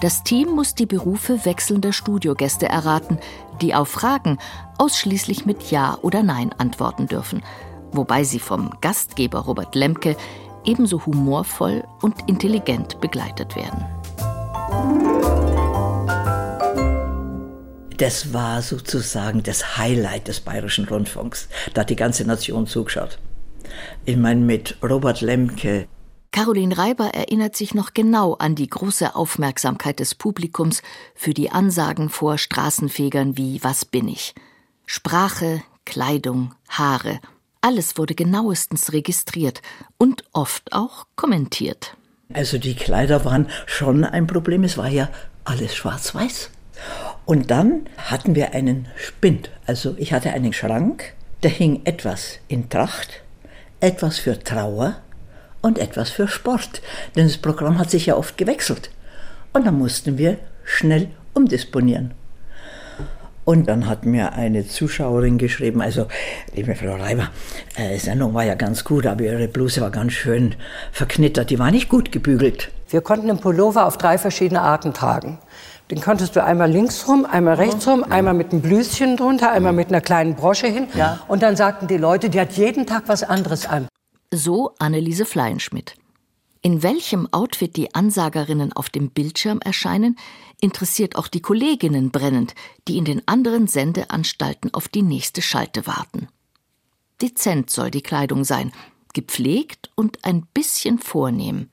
Das 0.00 0.24
Team 0.24 0.50
muss 0.50 0.74
die 0.74 0.84
Berufe 0.84 1.44
wechselnder 1.44 1.92
Studiogäste 1.92 2.68
erraten, 2.68 3.20
die 3.60 3.76
auf 3.76 3.90
Fragen 3.90 4.38
ausschließlich 4.76 5.46
mit 5.46 5.70
Ja 5.70 5.98
oder 6.02 6.24
Nein 6.24 6.52
antworten 6.58 7.06
dürfen, 7.06 7.44
wobei 7.92 8.24
sie 8.24 8.40
vom 8.40 8.72
Gastgeber 8.80 9.38
Robert 9.38 9.76
Lemke 9.76 10.16
ebenso 10.64 11.06
humorvoll 11.06 11.84
und 12.02 12.28
intelligent 12.28 13.00
begleitet 13.00 13.54
werden. 13.54 15.13
Das 17.96 18.32
war 18.32 18.60
sozusagen 18.62 19.42
das 19.42 19.76
Highlight 19.76 20.28
des 20.28 20.40
Bayerischen 20.40 20.86
Rundfunks. 20.86 21.48
Da 21.74 21.82
hat 21.82 21.90
die 21.90 21.96
ganze 21.96 22.24
Nation 22.24 22.66
zugeschaut. 22.66 23.18
Ich 24.04 24.16
meine, 24.16 24.40
mit 24.40 24.76
Robert 24.82 25.20
Lemke. 25.20 25.86
Caroline 26.32 26.76
Reiber 26.76 27.14
erinnert 27.14 27.54
sich 27.54 27.74
noch 27.74 27.94
genau 27.94 28.34
an 28.34 28.56
die 28.56 28.66
große 28.66 29.14
Aufmerksamkeit 29.14 30.00
des 30.00 30.16
Publikums 30.16 30.82
für 31.14 31.32
die 31.32 31.50
Ansagen 31.50 32.08
vor 32.08 32.38
Straßenfegern 32.38 33.36
wie 33.36 33.62
Was 33.62 33.84
bin 33.84 34.08
ich? 34.08 34.34
Sprache, 34.86 35.62
Kleidung, 35.84 36.54
Haare, 36.68 37.20
alles 37.60 37.96
wurde 37.96 38.14
genauestens 38.14 38.92
registriert 38.92 39.62
und 39.96 40.24
oft 40.32 40.72
auch 40.72 41.06
kommentiert. 41.14 41.96
Also 42.32 42.58
die 42.58 42.74
Kleider 42.74 43.24
waren 43.24 43.48
schon 43.66 44.04
ein 44.04 44.26
Problem, 44.26 44.64
es 44.64 44.76
war 44.76 44.88
ja 44.88 45.08
alles 45.44 45.74
schwarz-weiß. 45.74 46.50
Und 47.26 47.50
dann 47.50 47.86
hatten 47.96 48.34
wir 48.34 48.52
einen 48.52 48.88
Spind. 48.96 49.50
Also 49.66 49.94
ich 49.98 50.12
hatte 50.12 50.32
einen 50.32 50.52
Schrank, 50.52 51.14
der 51.42 51.50
hing 51.50 51.80
etwas 51.84 52.38
in 52.48 52.68
Tracht, 52.68 53.22
etwas 53.80 54.18
für 54.18 54.38
Trauer 54.38 54.96
und 55.62 55.78
etwas 55.78 56.10
für 56.10 56.28
Sport. 56.28 56.82
Denn 57.16 57.26
das 57.26 57.38
Programm 57.38 57.78
hat 57.78 57.90
sich 57.90 58.06
ja 58.06 58.16
oft 58.16 58.36
gewechselt. 58.36 58.90
Und 59.52 59.66
dann 59.66 59.78
mussten 59.78 60.18
wir 60.18 60.38
schnell 60.64 61.08
umdisponieren. 61.32 62.12
Und 63.44 63.68
dann 63.68 63.86
hat 63.86 64.06
mir 64.06 64.32
eine 64.32 64.66
Zuschauerin 64.66 65.36
geschrieben, 65.36 65.82
also, 65.82 66.06
liebe 66.54 66.74
Frau 66.74 66.96
Reiber, 66.96 67.28
äh, 67.76 67.92
die 67.92 68.00
Sendung 68.00 68.32
war 68.32 68.44
ja 68.44 68.54
ganz 68.54 68.84
gut, 68.84 69.06
aber 69.06 69.22
Ihre 69.22 69.48
Bluse 69.48 69.82
war 69.82 69.90
ganz 69.90 70.14
schön 70.14 70.54
verknittert, 70.92 71.50
die 71.50 71.58
war 71.58 71.70
nicht 71.70 71.90
gut 71.90 72.10
gebügelt. 72.10 72.70
Wir 72.88 73.02
konnten 73.02 73.26
den 73.26 73.38
Pullover 73.38 73.84
auf 73.86 73.98
drei 73.98 74.16
verschiedene 74.16 74.62
Arten 74.62 74.94
tragen. 74.94 75.38
Den 75.94 76.02
konntest 76.02 76.34
du 76.34 76.42
einmal 76.42 76.68
links 76.68 77.06
rum, 77.06 77.24
einmal 77.24 77.54
rechts 77.54 77.86
rum, 77.86 78.02
einmal 78.02 78.34
mit 78.34 78.50
einem 78.50 78.62
Blüschen 78.62 79.16
drunter, 79.16 79.52
einmal 79.52 79.72
mit 79.72 79.90
einer 79.90 80.00
kleinen 80.00 80.34
Brosche 80.34 80.66
hin. 80.66 80.88
Ja. 80.96 81.20
Und 81.28 81.44
dann 81.44 81.54
sagten 81.54 81.86
die 81.86 81.98
Leute, 81.98 82.30
die 82.30 82.40
hat 82.40 82.54
jeden 82.54 82.84
Tag 82.84 83.04
was 83.06 83.22
anderes 83.22 83.64
an. 83.64 83.86
So 84.32 84.74
Anneliese 84.80 85.24
Fleienschmidt. 85.24 85.94
In 86.62 86.82
welchem 86.82 87.28
Outfit 87.32 87.76
die 87.76 87.94
Ansagerinnen 87.94 88.72
auf 88.72 88.90
dem 88.90 89.10
Bildschirm 89.10 89.60
erscheinen, 89.60 90.16
interessiert 90.60 91.14
auch 91.14 91.28
die 91.28 91.42
Kolleginnen 91.42 92.10
brennend, 92.10 92.56
die 92.88 92.98
in 92.98 93.04
den 93.04 93.22
anderen 93.28 93.68
Sendeanstalten 93.68 94.74
auf 94.74 94.88
die 94.88 95.02
nächste 95.02 95.42
Schalte 95.42 95.86
warten. 95.86 96.26
Dezent 97.22 97.70
soll 97.70 97.92
die 97.92 98.02
Kleidung 98.02 98.42
sein, 98.42 98.72
gepflegt 99.12 99.90
und 99.94 100.24
ein 100.24 100.44
bisschen 100.54 100.98
vornehm. 100.98 101.68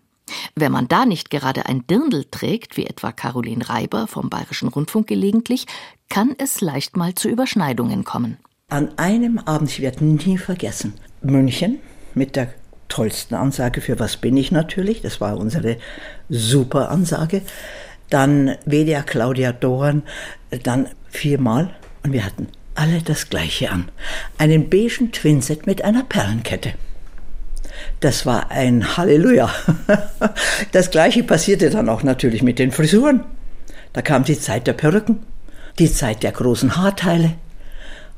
Wenn 0.56 0.72
man 0.72 0.88
da 0.88 1.06
nicht 1.06 1.30
gerade 1.30 1.66
ein 1.66 1.86
Dirndl 1.88 2.26
trägt, 2.30 2.78
wie 2.78 2.86
etwa 2.86 3.12
Caroline 3.12 3.68
Reiber 3.70 4.08
vom 4.08 4.30
Bayerischen 4.30 4.68
Rundfunk 4.68 5.08
gelegentlich, 5.08 5.66
kann 6.10 6.36
es 6.38 6.62
leicht 6.62 6.98
mal 6.98 7.16
zu 7.16 7.30
Überschneidungen 7.30 8.04
kommen. 8.04 8.38
An 8.70 8.98
einem 8.98 9.38
Abend, 9.40 9.70
ich 9.70 9.82
werde 9.82 10.06
nie 10.06 10.38
vergessen, 10.38 10.94
München 11.22 11.80
mit 12.14 12.36
der 12.36 12.54
tollsten 12.88 13.36
Ansage 13.36 13.82
für 13.82 14.00
Was 14.00 14.18
bin 14.18 14.36
ich 14.38 14.52
natürlich, 14.52 15.02
das 15.02 15.22
war 15.22 15.38
unsere 15.38 15.78
super 16.30 16.90
Ansage. 16.90 17.42
Dann 18.10 18.58
WDR 18.66 19.04
Claudia 19.04 19.54
Doran, 19.54 20.04
dann 20.64 20.90
viermal 21.10 21.74
und 22.04 22.14
wir 22.14 22.26
hatten 22.26 22.48
alle 22.76 23.02
das 23.02 23.30
gleiche 23.30 23.72
an. 23.72 23.90
Einen 24.38 24.70
beigen 24.70 25.12
Twinset 25.12 25.66
mit 25.66 25.84
einer 25.84 26.04
Perlenkette. 26.04 26.74
Das 28.02 28.26
war 28.26 28.52
ein 28.52 28.98
Halleluja. 28.98 29.50
Das 30.72 30.92
gleiche 30.92 31.24
passierte 31.24 31.70
dann 31.70 31.90
auch 31.90 32.04
natürlich 32.04 32.44
mit 32.44 32.60
den 32.60 32.72
Frisuren. 32.72 33.24
Da 33.94 34.02
kam 34.02 34.24
die 34.24 34.40
Zeit 34.40 34.68
der 34.68 34.74
Perücken, 34.74 35.20
die 35.80 35.92
Zeit 35.92 36.24
der 36.24 36.32
großen 36.32 36.78
Haarteile. 36.78 37.34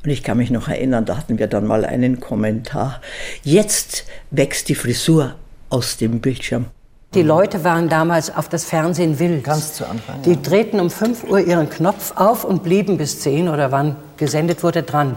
Und 0.03 0.09
ich 0.09 0.23
kann 0.23 0.37
mich 0.37 0.51
noch 0.51 0.67
erinnern, 0.67 1.05
da 1.05 1.17
hatten 1.17 1.39
wir 1.39 1.47
dann 1.47 1.65
mal 1.65 1.85
einen 1.85 2.19
Kommentar. 2.19 3.01
Jetzt 3.43 4.05
wächst 4.31 4.69
die 4.69 4.75
Frisur 4.75 5.35
aus 5.69 5.97
dem 5.97 6.19
Bildschirm. 6.19 6.65
Die 7.13 7.21
Leute 7.21 7.63
waren 7.63 7.89
damals 7.89 8.35
auf 8.35 8.49
das 8.49 8.65
Fernsehen 8.65 9.19
wild. 9.19 9.43
Ganz 9.43 9.73
zu 9.73 9.85
Anfang. 9.87 10.21
Die 10.23 10.41
drehten 10.41 10.79
um 10.79 10.89
5 10.89 11.25
Uhr 11.25 11.39
ihren 11.39 11.69
Knopf 11.69 12.13
auf 12.15 12.43
und 12.43 12.63
blieben 12.63 12.97
bis 12.97 13.19
10 13.19 13.49
oder 13.49 13.71
wann 13.71 13.95
gesendet 14.17 14.63
wurde 14.63 14.83
dran. 14.83 15.15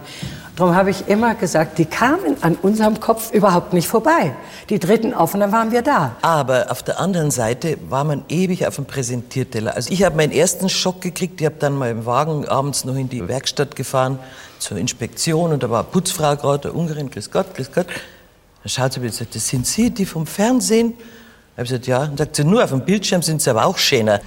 Darum 0.57 0.75
habe 0.75 0.89
ich 0.89 1.07
immer 1.07 1.35
gesagt, 1.35 1.77
die 1.77 1.85
kamen 1.85 2.43
an 2.43 2.57
unserem 2.57 2.99
Kopf 2.99 3.31
überhaupt 3.31 3.75
nicht 3.75 3.89
vorbei. 3.89 4.35
Die 4.71 4.79
drehten 4.79 5.13
auf 5.13 5.35
und 5.35 5.41
dann 5.41 5.53
waren 5.53 5.71
wir 5.71 5.83
da. 5.83 6.17
Aber 6.23 6.71
auf 6.71 6.83
der 6.83 6.99
anderen 6.99 7.31
Seite 7.31 7.77
war 7.91 8.05
man 8.05 8.25
ewig 8.31 8.67
auf 8.67 8.77
dem 8.77 8.87
Präsentierteller. 8.87 9.75
Also 9.75 9.93
ich 9.93 10.03
habe 10.03 10.17
meinen 10.17 10.33
ersten 10.33 10.71
Schock 10.71 11.03
gekriegt. 11.03 11.43
Ich 11.43 11.47
habe 11.47 11.57
dann 11.59 11.75
mal 11.77 11.91
im 11.91 12.07
Wagen 12.07 12.49
abends 12.49 12.87
noch 12.87 12.95
in 12.95 13.11
die 13.11 13.29
Werkstatt 13.29 13.77
gefahren 13.77 14.19
zur 14.59 14.79
Inspektion 14.79 15.53
und 15.53 15.63
da 15.63 15.69
war 15.69 15.85
Putzfrau 15.85 16.37
gerade, 16.37 16.71
eine 16.71 16.79
Ungarin, 16.79 17.11
grüß 17.11 17.31
Gott, 17.31 17.55
grüß 17.55 17.71
Gott. 17.73 17.89
Dann 18.63 18.71
schaut 18.71 18.95
sie 18.95 19.01
mir 19.01 19.07
und 19.07 19.15
sagt, 19.15 19.35
das 19.35 19.47
sind 19.47 19.67
Sie, 19.67 19.91
die 19.91 20.07
vom 20.07 20.27
Fernsehen? 20.27 20.95
Ich 20.99 21.59
habe 21.59 21.65
gesagt, 21.65 21.87
ja. 21.87 22.05
Und 22.05 22.17
sagt 22.17 22.35
sie, 22.35 22.45
nur 22.45 22.65
auf 22.65 22.71
dem 22.71 22.83
Bildschirm 22.87 23.21
sind 23.21 23.43
sie 23.43 23.51
aber 23.51 23.67
auch 23.67 23.77
schöner. 23.77 24.23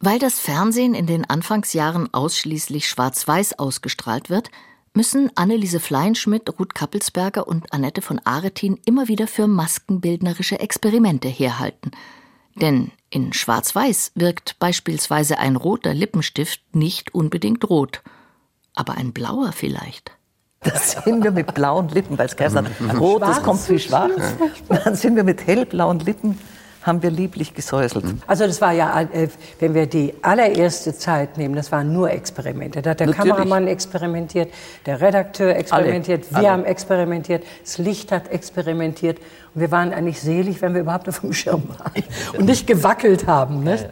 Weil 0.00 0.18
das 0.18 0.38
Fernsehen 0.38 0.92
in 0.92 1.06
den 1.06 1.24
Anfangsjahren 1.30 2.12
ausschließlich 2.12 2.88
schwarz-weiß 2.88 3.58
ausgestrahlt 3.58 4.28
wird, 4.28 4.50
müssen 4.94 5.30
Anneliese 5.36 5.80
Fleinschmidt, 5.80 6.58
Ruth 6.58 6.74
Kappelsberger 6.74 7.46
und 7.46 7.72
Annette 7.72 8.02
von 8.02 8.20
Aretin 8.24 8.78
immer 8.84 9.08
wieder 9.08 9.26
für 9.26 9.46
maskenbildnerische 9.46 10.60
Experimente 10.60 11.28
herhalten. 11.28 11.92
Denn 12.54 12.90
in 13.10 13.32
Schwarz-Weiß 13.32 14.12
wirkt 14.14 14.58
beispielsweise 14.58 15.38
ein 15.38 15.56
roter 15.56 15.94
Lippenstift 15.94 16.60
nicht 16.74 17.14
unbedingt 17.14 17.68
rot, 17.68 18.02
aber 18.74 18.94
ein 18.94 19.12
blauer 19.12 19.52
vielleicht. 19.52 20.12
Das 20.60 20.92
sind 21.04 21.24
wir 21.24 21.32
mit 21.32 21.54
blauen 21.54 21.88
Lippen, 21.88 22.16
weil 22.18 22.26
es 22.26 22.36
geheißen 22.36 22.58
hat, 22.58 23.00
rot, 23.00 23.22
das 23.22 23.42
kommt 23.42 23.60
viel 23.60 23.80
schwarz. 23.80 24.12
Dann 24.68 24.94
sind 24.94 25.16
wir 25.16 25.24
mit 25.24 25.46
hellblauen 25.46 25.98
Lippen 26.00 26.38
haben 26.82 27.02
wir 27.02 27.10
lieblich 27.10 27.54
gesäuselt. 27.54 28.04
Also 28.26 28.46
das 28.46 28.60
war 28.60 28.72
ja, 28.72 29.00
äh, 29.00 29.28
wenn 29.60 29.74
wir 29.74 29.86
die 29.86 30.14
allererste 30.22 30.94
Zeit 30.94 31.38
nehmen, 31.38 31.54
das 31.54 31.70
waren 31.72 31.92
nur 31.92 32.10
Experimente. 32.10 32.82
Da 32.82 32.90
hat 32.90 33.00
der 33.00 33.08
Natürlich. 33.08 33.30
Kameramann 33.30 33.66
experimentiert, 33.68 34.52
der 34.86 35.00
Redakteur 35.00 35.56
experimentiert, 35.56 36.24
Alle. 36.24 36.30
wir 36.30 36.38
Alle. 36.38 36.50
haben 36.50 36.64
experimentiert, 36.64 37.44
das 37.62 37.78
Licht 37.78 38.12
hat 38.12 38.28
experimentiert. 38.28 39.18
Und 39.54 39.60
wir 39.60 39.70
waren 39.70 39.92
eigentlich 39.92 40.20
selig, 40.20 40.62
wenn 40.62 40.74
wir 40.74 40.80
überhaupt 40.80 41.08
auf 41.08 41.20
dem 41.20 41.32
Schirm 41.32 41.64
waren 41.68 42.02
und 42.38 42.46
nicht 42.46 42.66
gewackelt 42.66 43.26
haben. 43.26 43.62
Nicht? 43.62 43.88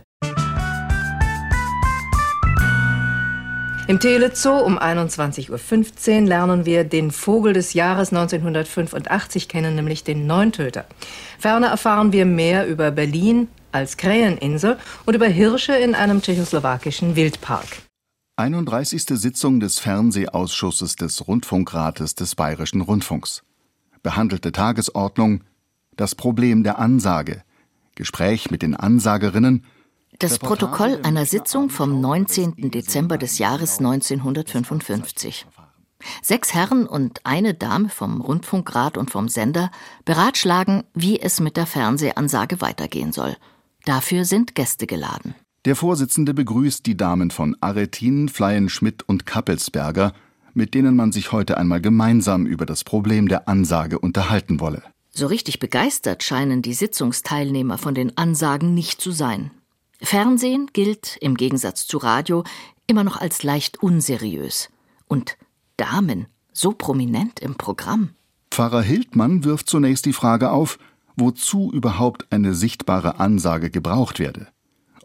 Im 3.91 3.99
Telezoo 3.99 4.57
um 4.57 4.79
21.15 4.79 6.21
Uhr 6.23 6.29
lernen 6.29 6.65
wir 6.65 6.85
den 6.85 7.11
Vogel 7.11 7.55
des 7.55 7.75
Jahres 7.75 8.13
1985 8.13 9.49
kennen, 9.49 9.75
nämlich 9.75 10.05
den 10.05 10.29
Neuntöter. 10.29 10.85
Ferner 11.41 11.67
erfahren 11.67 12.13
wir 12.13 12.25
mehr 12.25 12.69
über 12.69 12.93
Berlin 12.93 13.49
als 13.73 13.97
Kräheninsel 13.97 14.79
und 15.07 15.15
über 15.15 15.27
Hirsche 15.27 15.73
in 15.73 15.97
einem 15.97 16.23
tschechoslowakischen 16.23 17.17
Wildpark. 17.17 17.67
31. 18.37 19.07
Sitzung 19.07 19.59
des 19.59 19.81
Fernsehausschusses 19.81 20.95
des 20.95 21.27
Rundfunkrates 21.27 22.15
des 22.15 22.37
Bayerischen 22.37 22.83
Rundfunks. 22.83 23.43
Behandelte 24.05 24.53
Tagesordnung 24.53 25.41
Das 25.97 26.15
Problem 26.15 26.63
der 26.63 26.79
Ansage. 26.79 27.43
Gespräch 27.97 28.53
mit 28.53 28.63
den 28.63 28.77
Ansagerinnen 28.77 29.65
Das 30.21 30.39
Protokoll 30.39 31.01
einer 31.03 31.25
Sitzung 31.25 31.71
vom 31.71 31.99
19. 31.99 32.71
Dezember 32.71 33.17
des 33.17 33.39
Jahres 33.39 33.79
1955. 33.79 35.47
Sechs 36.21 36.53
Herren 36.53 36.87
und 36.87 37.25
eine 37.25 37.55
Dame 37.55 37.89
vom 37.89 38.21
Rundfunkrat 38.21 38.99
und 38.99 39.11
vom 39.11 39.29
Sender 39.29 39.71
beratschlagen, 40.05 40.85
wie 40.93 41.19
es 41.19 41.41
mit 41.41 41.57
der 41.57 41.65
Fernsehansage 41.65 42.61
weitergehen 42.61 43.13
soll. 43.13 43.35
Dafür 43.87 44.27
sind 44.27 44.55
Gäste 44.55 44.87
geladen. 44.87 45.35
Der 45.65 45.75
Vorsitzende 45.75 46.35
begrüßt 46.35 46.85
die 46.85 46.99
Damen 46.99 47.31
von 47.31 47.57
Aretin, 47.63 48.29
Fleienschmidt 48.29 49.03
und 49.09 49.25
Kappelsberger, 49.25 50.13
mit 50.53 50.75
denen 50.75 50.97
man 50.97 51.13
sich 51.13 51.33
heute 51.33 51.57
einmal 51.57 51.81
gemeinsam 51.81 52.45
über 52.45 52.67
das 52.67 52.85
Problem 52.85 53.27
der 53.27 53.49
Ansage 53.49 53.99
unterhalten 53.99 54.61
wolle. 54.61 54.83
So 55.09 55.27
richtig 55.29 55.61
begeistert 55.61 56.23
scheinen 56.23 56.61
die 56.61 56.75
Sitzungsteilnehmer 56.75 57.79
von 57.79 57.95
den 57.95 58.19
Ansagen 58.19 58.75
nicht 58.75 59.01
zu 59.01 59.13
sein. 59.13 59.51
Fernsehen 60.03 60.69
gilt, 60.73 61.17
im 61.21 61.37
Gegensatz 61.37 61.87
zu 61.87 61.99
Radio, 61.99 62.45
immer 62.87 63.05
noch 63.05 63.17
als 63.21 63.43
leicht 63.43 63.83
unseriös. 63.83 64.69
Und 65.07 65.37
Damen, 65.77 66.27
so 66.53 66.73
prominent 66.73 67.41
im 67.41 67.55
Programm. 67.57 68.11
Pfarrer 68.51 68.83
Hildmann 68.83 69.45
wirft 69.45 69.69
zunächst 69.69 70.07
die 70.07 70.13
Frage 70.13 70.51
auf, 70.51 70.79
wozu 71.17 71.71
überhaupt 71.73 72.27
eine 72.31 72.55
sichtbare 72.55 73.21
Ansage 73.21 73.71
gebraucht 73.71 74.19
werde. 74.19 74.49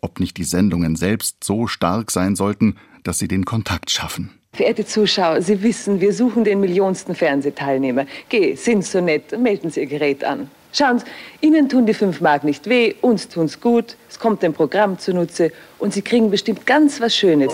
ob 0.02 0.20
nicht 0.20 0.38
die 0.38 0.44
Sendungen 0.44 0.96
selbst 0.96 1.44
so 1.44 1.66
stark 1.66 2.12
sein 2.12 2.36
sollten, 2.36 2.76
dass 3.04 3.18
sie 3.18 3.28
den 3.28 3.44
Kontakt 3.44 3.90
schaffen. 3.90 4.30
Verehrte 4.54 4.86
Zuschauer, 4.86 5.42
Sie 5.42 5.64
wissen, 5.64 6.00
wir 6.00 6.14
suchen 6.14 6.44
den 6.44 6.60
millionsten 6.60 7.16
Fernsehteilnehmer. 7.16 8.06
Geh, 8.30 8.56
sind 8.56 8.86
so 8.86 9.02
nett, 9.02 9.38
melden 9.40 9.72
Sie 9.72 9.80
Ihr 9.82 9.88
Gerät 9.88 10.24
an. 10.24 10.50
Schauen 10.78 11.00
Sie, 11.00 11.06
Ihnen 11.40 11.70
tun 11.70 11.86
die 11.86 11.94
fünf 11.94 12.20
Mark 12.20 12.44
nicht 12.44 12.68
weh, 12.68 12.96
uns 13.02 13.30
tun's 13.30 13.62
gut, 13.62 13.96
es 14.10 14.20
kommt 14.20 14.44
dem 14.44 14.54
Programm 14.54 15.00
zunutze 15.00 15.54
und 15.80 15.94
Sie 15.94 16.02
kriegen 16.02 16.30
bestimmt 16.30 16.66
ganz 16.66 17.00
was 17.00 17.16
Schönes. 17.16 17.54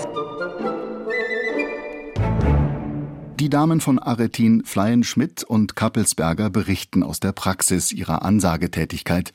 Die 3.40 3.50
Damen 3.50 3.80
von 3.80 4.00
Aretin 4.00 4.63
Fleien-Schmidt 4.66 5.44
und 5.44 5.75
Kappelsberger 5.75 6.50
berichten 6.50 7.04
aus 7.04 7.20
der 7.20 7.32
Praxis 7.32 7.92
ihrer 7.92 8.24
Ansagetätigkeit. 8.24 9.34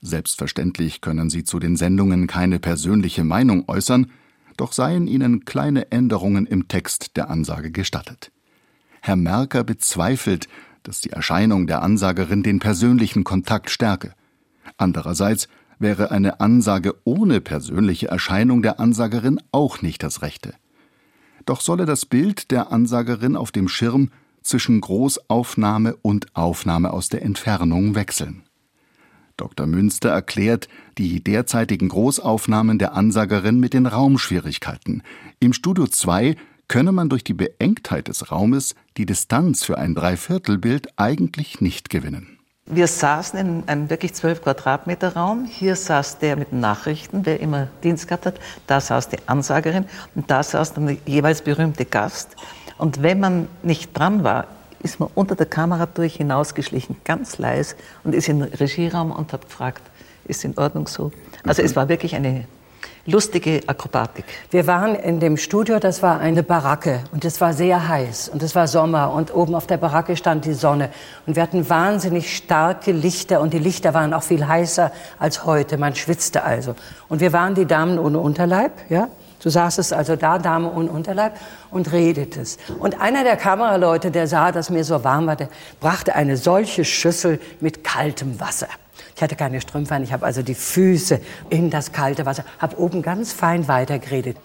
Selbstverständlich 0.00 1.00
können 1.00 1.30
sie 1.30 1.44
zu 1.44 1.60
den 1.60 1.76
Sendungen 1.76 2.26
keine 2.26 2.58
persönliche 2.58 3.22
Meinung 3.22 3.64
äußern, 3.68 4.10
doch 4.56 4.72
seien 4.72 5.06
ihnen 5.06 5.44
kleine 5.44 5.90
Änderungen 5.92 6.46
im 6.46 6.66
Text 6.66 7.16
der 7.16 7.30
Ansage 7.30 7.70
gestattet. 7.70 8.32
Herr 9.00 9.16
Merker 9.16 9.64
bezweifelt, 9.64 10.48
dass 10.84 11.00
die 11.00 11.10
Erscheinung 11.10 11.66
der 11.66 11.82
Ansagerin 11.82 12.44
den 12.44 12.60
persönlichen 12.60 13.24
Kontakt 13.24 13.70
stärke. 13.70 14.14
Andererseits 14.76 15.48
wäre 15.80 16.12
eine 16.12 16.40
Ansage 16.40 16.94
ohne 17.02 17.40
persönliche 17.40 18.06
Erscheinung 18.06 18.62
der 18.62 18.78
Ansagerin 18.78 19.40
auch 19.50 19.82
nicht 19.82 20.04
das 20.04 20.22
Rechte 20.22 20.54
doch 21.46 21.60
solle 21.60 21.86
das 21.86 22.06
Bild 22.06 22.50
der 22.50 22.72
Ansagerin 22.72 23.36
auf 23.36 23.52
dem 23.52 23.68
Schirm 23.68 24.10
zwischen 24.42 24.80
Großaufnahme 24.80 25.96
und 25.96 26.34
Aufnahme 26.34 26.92
aus 26.92 27.08
der 27.08 27.22
Entfernung 27.22 27.94
wechseln. 27.94 28.44
Dr. 29.36 29.66
Münster 29.66 30.10
erklärt 30.10 30.68
die 30.96 31.22
derzeitigen 31.22 31.88
Großaufnahmen 31.88 32.78
der 32.78 32.94
Ansagerin 32.94 33.58
mit 33.58 33.74
den 33.74 33.86
Raumschwierigkeiten. 33.86 35.02
Im 35.40 35.52
Studio 35.52 35.86
2 35.86 36.36
könne 36.68 36.92
man 36.92 37.08
durch 37.08 37.24
die 37.24 37.34
Beengtheit 37.34 38.08
des 38.08 38.30
Raumes 38.30 38.74
die 38.96 39.06
Distanz 39.06 39.64
für 39.64 39.78
ein 39.78 39.94
Dreiviertelbild 39.94 40.88
eigentlich 40.96 41.60
nicht 41.60 41.90
gewinnen. 41.90 42.38
Wir 42.66 42.86
saßen 42.86 43.38
in 43.38 43.68
einem 43.68 43.90
wirklich 43.90 44.14
zwölf 44.14 44.42
Quadratmeter 44.42 45.14
Raum. 45.14 45.44
Hier 45.44 45.76
saß 45.76 46.18
der 46.18 46.36
mit 46.36 46.54
Nachrichten, 46.54 47.22
der 47.22 47.40
immer 47.40 47.68
Dienst 47.82 48.08
gehabt 48.08 48.24
hat. 48.24 48.40
Da 48.66 48.80
saß 48.80 49.10
die 49.10 49.18
Ansagerin 49.26 49.84
und 50.14 50.30
da 50.30 50.42
saß 50.42 50.72
dann 50.72 50.86
der 50.86 50.96
jeweils 51.04 51.42
berühmte 51.42 51.84
Gast. 51.84 52.36
Und 52.78 53.02
wenn 53.02 53.20
man 53.20 53.48
nicht 53.62 53.96
dran 53.96 54.24
war, 54.24 54.46
ist 54.82 54.98
man 54.98 55.10
unter 55.14 55.34
der 55.34 55.46
Kamera 55.46 55.86
durch 55.86 56.16
hinausgeschlichen, 56.16 56.96
ganz 57.04 57.36
leise 57.38 57.74
und 58.02 58.14
ist 58.14 58.28
in 58.28 58.40
den 58.40 58.52
Regieraum 58.52 59.10
und 59.12 59.32
hat 59.34 59.42
gefragt, 59.42 59.82
ist 60.24 60.44
in 60.44 60.56
Ordnung 60.56 60.86
so? 60.86 61.12
Also 61.44 61.62
es 61.62 61.76
war 61.76 61.90
wirklich 61.90 62.14
eine 62.14 62.46
lustige 63.06 63.60
Akrobatik. 63.66 64.24
Wir 64.50 64.66
waren 64.66 64.94
in 64.94 65.20
dem 65.20 65.36
Studio, 65.36 65.78
das 65.78 66.02
war 66.02 66.20
eine 66.20 66.42
Baracke 66.42 67.00
und 67.12 67.24
es 67.24 67.40
war 67.40 67.52
sehr 67.52 67.88
heiß 67.88 68.28
und 68.28 68.42
es 68.42 68.54
war 68.54 68.66
Sommer 68.66 69.12
und 69.12 69.34
oben 69.34 69.54
auf 69.54 69.66
der 69.66 69.76
Baracke 69.76 70.16
stand 70.16 70.44
die 70.44 70.54
Sonne 70.54 70.90
und 71.26 71.36
wir 71.36 71.42
hatten 71.42 71.68
wahnsinnig 71.68 72.36
starke 72.36 72.92
Lichter 72.92 73.40
und 73.40 73.52
die 73.52 73.58
Lichter 73.58 73.94
waren 73.94 74.14
auch 74.14 74.22
viel 74.22 74.46
heißer 74.46 74.90
als 75.18 75.44
heute. 75.44 75.76
Man 75.76 75.94
schwitzte 75.94 76.44
also. 76.44 76.74
Und 77.08 77.20
wir 77.20 77.32
waren 77.32 77.54
die 77.54 77.66
Damen 77.66 77.98
ohne 77.98 78.18
Unterleib, 78.18 78.72
ja? 78.88 79.08
Du 79.42 79.50
saßest 79.50 79.92
also 79.92 80.16
da, 80.16 80.38
Dame 80.38 80.72
ohne 80.72 80.90
Unterleib, 80.90 81.34
und 81.70 81.92
redetest. 81.92 82.58
Und 82.78 82.98
einer 82.98 83.24
der 83.24 83.36
Kameraleute, 83.36 84.10
der 84.10 84.26
sah, 84.26 84.52
dass 84.52 84.70
mir 84.70 84.84
so 84.84 85.04
warm 85.04 85.26
war, 85.26 85.36
der 85.36 85.50
brachte 85.80 86.14
eine 86.14 86.38
solche 86.38 86.84
Schüssel 86.86 87.38
mit 87.60 87.84
kaltem 87.84 88.40
Wasser. 88.40 88.68
Ich 89.16 89.22
hatte 89.22 89.36
keine 89.36 89.60
Strümpfe 89.60 89.94
an, 89.94 90.02
ich 90.02 90.12
habe 90.12 90.26
also 90.26 90.42
die 90.42 90.54
Füße 90.54 91.20
in 91.50 91.70
das 91.70 91.92
kalte 91.92 92.26
Wasser, 92.26 92.44
habe 92.58 92.78
oben 92.78 93.02
ganz 93.02 93.32
fein 93.32 93.68
weitergeredet. 93.68 94.36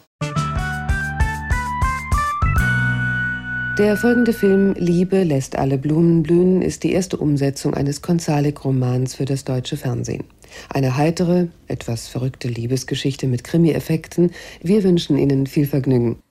Der 3.80 3.96
folgende 3.96 4.34
Film 4.34 4.74
Liebe 4.74 5.24
lässt 5.24 5.56
alle 5.56 5.78
Blumen 5.78 6.22
blühen 6.22 6.62
ist 6.62 6.84
die 6.84 6.91
erste 6.91 7.15
Umsetzung 7.15 7.74
eines 7.74 8.02
Konzalik-Romans 8.02 9.15
für 9.15 9.24
das 9.24 9.46
deutsche 9.46 9.78
Fernsehen. 9.78 10.26
Eine 10.70 10.98
heitere, 10.98 11.48
etwas 11.67 12.10
verrückte 12.10 12.50
Liebesgeschichte 12.50 13.26
mit 13.26 13.46
Krimi-Effekten. 13.46 14.32
Wir 14.62 14.84
wünschen 14.84 15.17
Ihnen 15.17 15.48
viel 15.48 15.65
Vergnügen. 15.65 16.22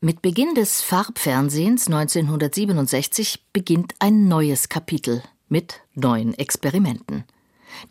Mit 0.00 0.22
Beginn 0.22 0.54
des 0.54 0.82
Farbfernsehens 0.82 1.88
1967 1.88 3.42
beginnt 3.52 3.94
ein 3.98 4.28
neues 4.28 4.68
Kapitel 4.68 5.22
mit 5.48 5.80
neuen 5.94 6.32
Experimenten. 6.34 7.24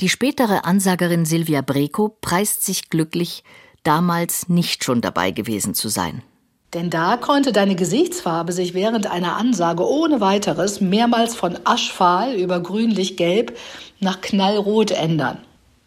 Die 0.01 0.09
spätere 0.09 0.65
Ansagerin 0.65 1.25
Silvia 1.25 1.61
Breco 1.61 2.17
preist 2.21 2.63
sich 2.63 2.89
glücklich, 2.89 3.43
damals 3.83 4.49
nicht 4.49 4.83
schon 4.83 5.01
dabei 5.01 5.31
gewesen 5.31 5.73
zu 5.73 5.89
sein. 5.89 6.23
Denn 6.73 6.89
da 6.89 7.17
konnte 7.17 7.51
deine 7.51 7.75
Gesichtsfarbe 7.75 8.51
sich 8.51 8.73
während 8.73 9.05
einer 9.05 9.37
Ansage 9.37 9.87
ohne 9.87 10.21
weiteres 10.21 10.81
mehrmals 10.81 11.35
von 11.35 11.59
aschfahl 11.65 12.33
über 12.33 12.59
grünlich-gelb 12.59 13.57
nach 13.99 14.21
knallrot 14.21 14.91
ändern. 14.91 15.37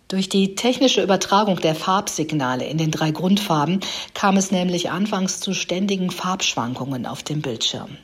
Durch 0.08 0.28
die 0.28 0.54
technische 0.54 1.02
Übertragung 1.02 1.60
der 1.60 1.74
Farbsignale 1.74 2.64
in 2.64 2.78
den 2.78 2.92
drei 2.92 3.10
Grundfarben 3.10 3.80
kam 4.14 4.36
es 4.36 4.52
nämlich 4.52 4.90
anfangs 4.90 5.40
zu 5.40 5.52
ständigen 5.52 6.12
Farbschwankungen 6.12 7.06
auf 7.06 7.24
dem 7.24 7.42
Bildschirm. 7.42 7.98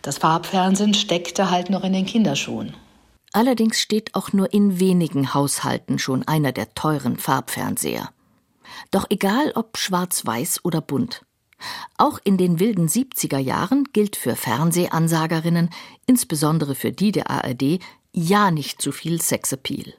Das 0.00 0.16
Farbfernsehen 0.16 0.94
steckte 0.94 1.50
halt 1.50 1.68
noch 1.68 1.84
in 1.84 1.92
den 1.92 2.06
Kinderschuhen. 2.06 2.74
Allerdings 3.32 3.80
steht 3.80 4.14
auch 4.14 4.32
nur 4.32 4.52
in 4.52 4.78
wenigen 4.78 5.32
Haushalten 5.32 5.98
schon 5.98 6.26
einer 6.28 6.52
der 6.52 6.74
teuren 6.74 7.16
Farbfernseher. 7.16 8.10
Doch 8.90 9.06
egal 9.08 9.52
ob 9.54 9.78
schwarz-weiß 9.78 10.64
oder 10.64 10.80
bunt. 10.80 11.24
Auch 11.96 12.18
in 12.24 12.36
den 12.36 12.58
wilden 12.58 12.88
70er 12.88 13.38
Jahren 13.38 13.88
gilt 13.92 14.16
für 14.16 14.36
Fernsehansagerinnen, 14.36 15.70
insbesondere 16.06 16.74
für 16.74 16.92
die 16.92 17.12
der 17.12 17.30
ARD, 17.30 17.78
ja 18.12 18.50
nicht 18.50 18.82
zu 18.82 18.92
viel 18.92 19.22
Sexappeal. 19.22 19.94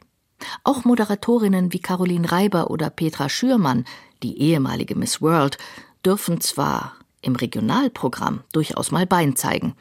Auch 0.63 0.83
Moderatorinnen 0.83 1.73
wie 1.73 1.79
Caroline 1.79 2.31
Reiber 2.31 2.69
oder 2.69 2.89
Petra 2.89 3.29
Schürmann, 3.29 3.85
die 4.21 4.39
ehemalige 4.39 4.95
Miss 4.95 5.21
World, 5.21 5.57
dürfen 6.05 6.41
zwar 6.41 6.93
im 7.21 7.35
Regionalprogramm 7.35 8.41
durchaus 8.51 8.91
mal 8.91 9.05
Bein 9.07 9.35
zeigen, 9.35 9.75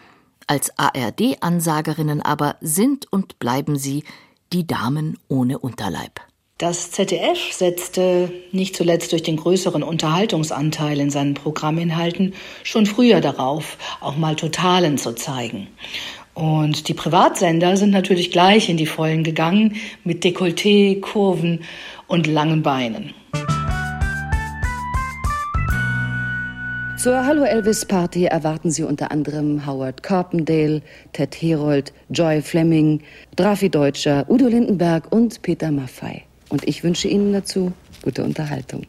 als 0.47 0.73
ARD-Ansagerinnen 0.79 2.23
aber 2.23 2.57
sind 2.61 3.11
und 3.13 3.39
bleiben 3.39 3.77
sie 3.77 4.05
die 4.53 4.67
Damen 4.67 5.19
ohne 5.29 5.59
Unterleib. 5.59 6.21
Das 6.59 6.93
ZDF 6.93 7.53
setzte, 7.53 8.33
nicht 8.53 8.77
zuletzt 8.77 9.11
durch 9.11 9.25
den 9.25 9.37
größeren 9.37 9.83
Unterhaltungsanteil 9.83 11.01
in 11.01 11.11
seinen 11.11 11.35
Programminhalten, 11.35 12.35
schon 12.63 12.87
früher 12.87 13.21
darauf, 13.21 13.79
auch 14.01 14.17
mal 14.17 14.37
Totalen 14.37 14.97
zu 14.97 15.13
zeigen. 15.15 15.67
Und 16.35 16.89
die 16.89 16.95
Privatsender 16.95 17.77
sind 17.77 17.91
natürlich 17.91 18.31
gleich 18.31 18.69
in 18.69 18.77
die 18.77 18.87
Vollen 18.87 19.25
gegangen 19.25 19.77
mit 20.05 20.25
Dekolleté, 20.25 21.01
Kurven 21.01 21.65
und 22.07 22.27
langen 22.27 22.63
Beinen. 22.63 23.13
Zur 27.03 27.27
Hallo 27.27 27.43
Elvis 27.43 27.85
Party 27.85 28.27
erwarten 28.27 28.71
Sie 28.71 28.85
unter 28.85 29.11
anderem 29.11 29.67
Howard 29.67 30.05
Carpendale, 30.05 30.83
Ted 31.13 31.35
Herold, 31.35 31.93
Joy 32.11 32.41
Fleming, 32.43 33.03
Drafi 33.35 33.69
Deutscher, 33.69 34.25
Udo 34.29 34.47
Lindenberg 34.47 35.11
und 35.11 35.43
Peter 35.43 35.73
Maffei. 35.73 36.23
Und 36.49 36.63
ich 36.69 36.85
wünsche 36.85 37.09
Ihnen 37.09 37.33
dazu 37.33 37.73
gute 38.05 38.23
Unterhaltung. 38.23 38.87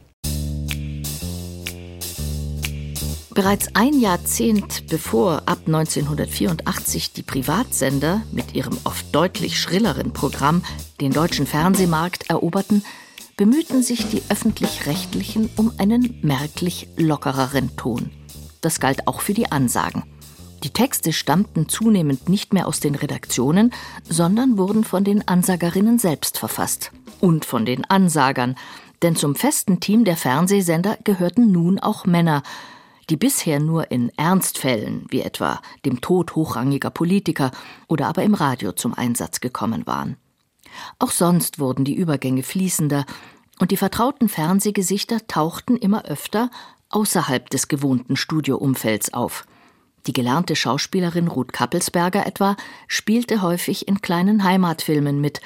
Bereits 3.34 3.69
ein 3.73 3.99
Jahrzehnt 3.99 4.86
bevor 4.91 5.41
ab 5.47 5.62
1984 5.65 7.13
die 7.13 7.23
Privatsender 7.23 8.21
mit 8.32 8.54
ihrem 8.54 8.78
oft 8.84 9.08
deutlich 9.15 9.60
schrilleren 9.60 10.13
Programm 10.13 10.62
den 11.02 11.13
deutschen 11.13 11.47
Fernsehmarkt 11.47 12.30
eroberten, 12.30 12.84
bemühten 13.37 13.81
sich 13.81 14.07
die 14.09 14.21
öffentlich-rechtlichen 14.29 15.49
um 15.55 15.71
einen 15.77 16.19
merklich 16.21 16.87
lockereren 16.97 17.75
Ton. 17.75 18.11
Das 18.61 18.79
galt 18.79 19.07
auch 19.07 19.21
für 19.21 19.33
die 19.33 19.51
Ansagen. 19.51 20.03
Die 20.63 20.69
Texte 20.69 21.11
stammten 21.11 21.67
zunehmend 21.67 22.29
nicht 22.29 22.53
mehr 22.53 22.67
aus 22.67 22.79
den 22.79 22.95
Redaktionen, 22.95 23.73
sondern 24.07 24.57
wurden 24.57 24.85
von 24.85 25.03
den 25.03 25.27
Ansagerinnen 25.27 25.99
selbst 25.99 26.39
verfasst. 26.39 26.91
Und 27.19 27.43
von 27.43 27.65
den 27.65 27.83
Ansagern, 27.85 28.55
denn 29.01 29.15
zum 29.17 29.35
festen 29.35 29.81
Team 29.81 30.05
der 30.05 30.15
Fernsehsender 30.15 30.97
gehörten 31.03 31.51
nun 31.51 31.79
auch 31.79 32.05
Männer, 32.05 32.43
die 33.09 33.17
bisher 33.17 33.59
nur 33.59 33.91
in 33.91 34.09
Ernstfällen, 34.17 35.05
wie 35.09 35.21
etwa 35.21 35.61
dem 35.85 35.99
Tod 35.99 36.35
hochrangiger 36.35 36.89
Politiker 36.89 37.51
oder 37.89 38.07
aber 38.07 38.23
im 38.23 38.33
Radio 38.33 38.71
zum 38.71 38.93
Einsatz 38.93 39.41
gekommen 39.41 39.85
waren. 39.85 40.15
Auch 40.99 41.12
sonst 41.12 41.59
wurden 41.59 41.86
die 41.86 41.95
Übergänge 41.95 42.43
fließender, 42.43 43.05
und 43.59 43.71
die 43.71 43.77
vertrauten 43.77 44.29
Fernsehgesichter 44.29 45.27
tauchten 45.27 45.77
immer 45.77 46.05
öfter 46.05 46.49
außerhalb 46.89 47.49
des 47.49 47.67
gewohnten 47.67 48.15
Studioumfelds 48.15 49.13
auf. 49.13 49.45
Die 50.05 50.13
gelernte 50.13 50.55
Schauspielerin 50.55 51.27
Ruth 51.27 51.53
Kappelsberger 51.53 52.25
etwa 52.25 52.57
spielte 52.88 53.41
häufig 53.41 53.88
in 53.88 54.01
kleinen 54.01 54.43
Heimatfilmen 54.43 55.21
mit, 55.21 55.41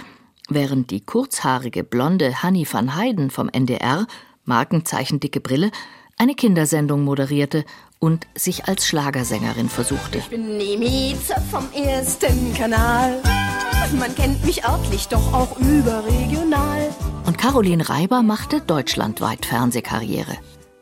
während 0.49 0.89
die 0.89 1.01
kurzhaarige 1.01 1.83
blonde 1.83 2.41
Hanni 2.41 2.67
van 2.69 2.95
Heiden 2.95 3.29
vom 3.29 3.49
NDR 3.49 4.07
markenzeichen-dicke 4.45 5.41
Brille, 5.41 5.71
eine 6.17 6.33
Kindersendung 6.33 7.03
moderierte 7.03 7.65
und 7.99 8.25
sich 8.35 8.65
als 8.65 8.87
Schlagersängerin 8.87 9.69
versuchte. 9.69 10.19
Ich 10.19 10.29
bin 10.29 10.57
Nemize 10.57 11.35
vom 11.51 11.67
ersten 11.73 12.53
Kanal. 12.55 13.21
Man 13.93 14.13
kennt 14.15 14.43
mich 14.45 14.65
örtlich, 14.65 15.07
doch 15.07 15.33
auch 15.33 15.57
überregional. 15.59 16.89
Und 17.25 17.37
Caroline 17.37 17.87
Reiber 17.87 18.21
machte 18.21 18.61
deutschlandweit 18.61 19.45
Fernsehkarriere. 19.45 20.37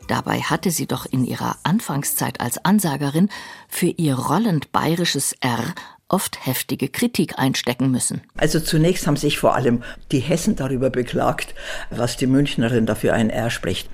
Dabei 0.08 0.40
hatte 0.40 0.70
sie 0.70 0.86
doch 0.86 1.06
in 1.06 1.24
ihrer 1.24 1.56
Anfangszeit 1.62 2.40
als 2.40 2.64
Ansagerin 2.64 3.28
für 3.68 3.86
ihr 3.86 4.16
rollend 4.16 4.72
bayerisches 4.72 5.34
R 5.40 5.74
oft 6.08 6.46
heftige 6.46 6.88
Kritik 6.88 7.38
einstecken 7.38 7.90
müssen. 7.90 8.22
Also 8.36 8.60
zunächst 8.60 9.06
haben 9.06 9.16
sich 9.16 9.38
vor 9.38 9.54
allem 9.54 9.82
die 10.12 10.20
Hessen 10.20 10.56
darüber 10.56 10.90
beklagt, 10.90 11.54
was 11.90 12.16
die 12.16 12.26
Münchnerin 12.26 12.86
dafür 12.86 13.14
ein 13.14 13.30
R 13.30 13.50
spricht. 13.50 13.88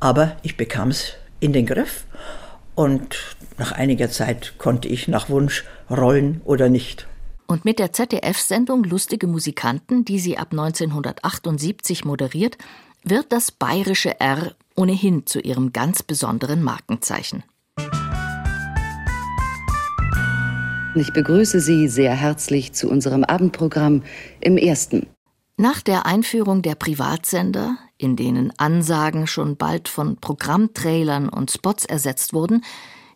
Aber 0.00 0.36
ich 0.42 0.56
bekam 0.56 0.88
es 0.90 1.12
in 1.40 1.52
den 1.52 1.66
Griff 1.66 2.04
und 2.74 3.16
nach 3.58 3.72
einiger 3.72 4.10
Zeit 4.10 4.54
konnte 4.58 4.88
ich 4.88 5.08
nach 5.08 5.28
Wunsch 5.28 5.64
rollen 5.90 6.40
oder 6.44 6.68
nicht. 6.68 7.06
Und 7.46 7.64
mit 7.64 7.78
der 7.78 7.92
ZDF-Sendung 7.92 8.84
Lustige 8.84 9.26
Musikanten, 9.26 10.04
die 10.04 10.18
sie 10.18 10.38
ab 10.38 10.48
1978 10.52 12.04
moderiert, 12.04 12.56
wird 13.04 13.32
das 13.32 13.50
bayerische 13.50 14.20
R 14.20 14.54
ohnehin 14.74 15.26
zu 15.26 15.40
ihrem 15.40 15.72
ganz 15.72 16.02
besonderen 16.02 16.62
Markenzeichen. 16.62 17.44
Ich 20.94 21.10
begrüße 21.12 21.60
Sie 21.60 21.88
sehr 21.88 22.14
herzlich 22.14 22.74
zu 22.74 22.90
unserem 22.90 23.24
Abendprogramm 23.24 24.02
im 24.40 24.58
ersten. 24.58 25.06
Nach 25.56 25.80
der 25.80 26.06
Einführung 26.06 26.60
der 26.60 26.74
Privatsender, 26.74 27.78
in 27.96 28.16
denen 28.16 28.52
Ansagen 28.58 29.26
schon 29.26 29.56
bald 29.56 29.88
von 29.88 30.16
Programmtrailern 30.16 31.28
und 31.28 31.50
Spots 31.50 31.84
ersetzt 31.84 32.34
wurden, 32.34 32.62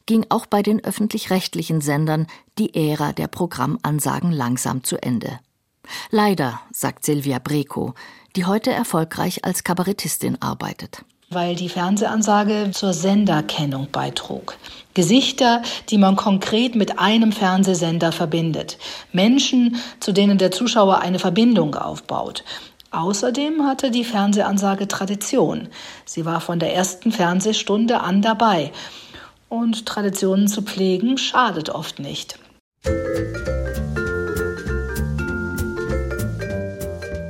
ging 0.07 0.27
auch 0.29 0.47
bei 0.47 0.63
den 0.63 0.83
öffentlich-rechtlichen 0.83 1.81
Sendern 1.81 2.27
die 2.59 2.75
Ära 2.75 3.13
der 3.13 3.27
Programmansagen 3.27 4.33
langsam 4.33 4.85
zu 4.85 4.97
Ende. 5.03 5.41
Leider, 6.11 6.61
sagt 6.73 7.05
Silvia 7.05 7.39
Brekow, 7.39 7.93
die 8.35 8.45
heute 8.45 8.73
erfolgreich 8.73 9.45
als 9.45 9.65
Kabarettistin 9.65 10.41
arbeitet 10.41 11.05
weil 11.31 11.57
die 11.57 11.69
Fernsehansage 11.69 12.71
zur 12.73 12.93
Senderkennung 12.93 13.89
beitrug. 13.91 14.57
Gesichter, 14.95 15.63
die 15.91 15.99
man 15.99 16.17
konkret 16.17 16.75
mit 16.75 16.99
einem 16.99 17.33
Fernsehsender 17.33 18.13
verbindet. 18.13 18.79
Menschen, 19.13 19.77
zu 20.01 20.13
denen 20.13 20.39
der 20.39 20.53
Zuschauer 20.53 21.01
eine 21.01 21.19
Verbindung 21.19 21.75
aufbaut. 21.75 22.45
Außerdem 22.93 23.67
hatte 23.67 23.91
die 23.91 24.05
Fernsehansage 24.05 24.87
Tradition. 24.87 25.69
Sie 26.05 26.25
war 26.25 26.41
von 26.41 26.61
der 26.61 26.75
ersten 26.75 27.11
Fernsehstunde 27.11 28.01
an 28.01 28.23
dabei. 28.23 28.73
Und 29.49 29.87
Traditionen 29.87 30.49
zu 30.49 30.63
pflegen 30.63 31.19
schadet 31.19 31.71
oft 31.71 31.99
nicht. 32.01 32.39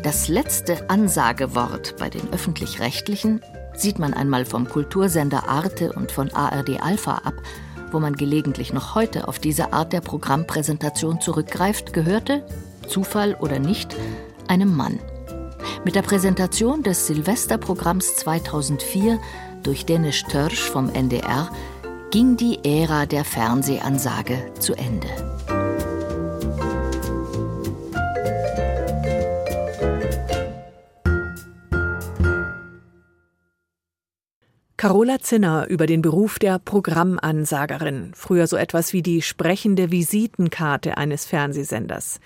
Das 0.02 0.29
letzte 0.29 0.88
Ansagewort 0.88 1.96
bei 1.98 2.09
den 2.09 2.33
öffentlich-rechtlichen 2.33 3.40
sieht 3.74 3.98
man 3.98 4.14
einmal 4.14 4.44
vom 4.44 4.68
Kultursender 4.68 5.48
Arte 5.48 5.92
und 5.92 6.11
von 6.11 6.33
ARD 6.33 6.81
Alpha 6.81 7.16
ab, 7.24 7.35
wo 7.92 8.00
man 8.00 8.14
gelegentlich 8.14 8.72
noch 8.72 8.94
heute 8.94 9.29
auf 9.29 9.38
diese 9.38 9.72
Art 9.72 9.92
der 9.92 10.00
Programmpräsentation 10.00 11.20
zurückgreift, 11.20 11.92
gehörte, 11.92 12.46
Zufall 12.88 13.35
oder 13.35 13.59
nicht, 13.59 13.94
einem 14.48 14.74
Mann. 14.74 14.98
Mit 15.85 15.94
der 15.94 16.02
Präsentation 16.02 16.83
des 16.83 17.07
Silvesterprogramms 17.07 18.16
2004 18.16 19.18
durch 19.62 19.85
Dennis 19.85 20.22
Törsch 20.22 20.70
vom 20.70 20.88
NDR 20.88 21.50
ging 22.16 22.38
die 22.38 22.59
Ära 22.64 23.05
der 23.05 23.26
Fernsehansage 23.26 24.50
zu 24.59 24.72
Ende. 24.72 25.07
Carola 34.79 35.20
Zinner 35.20 35.66
über 35.68 35.87
den 35.87 36.00
Beruf 36.00 36.38
der 36.38 36.59
Programmansagerin, 36.59 38.12
früher 38.14 38.46
so 38.46 38.57
etwas 38.57 38.94
wie 38.94 39.02
die 39.02 39.20
sprechende 39.20 39.90
Visitenkarte 39.90 40.96
eines 40.96 41.26
Fernsehsenders. 41.26 42.20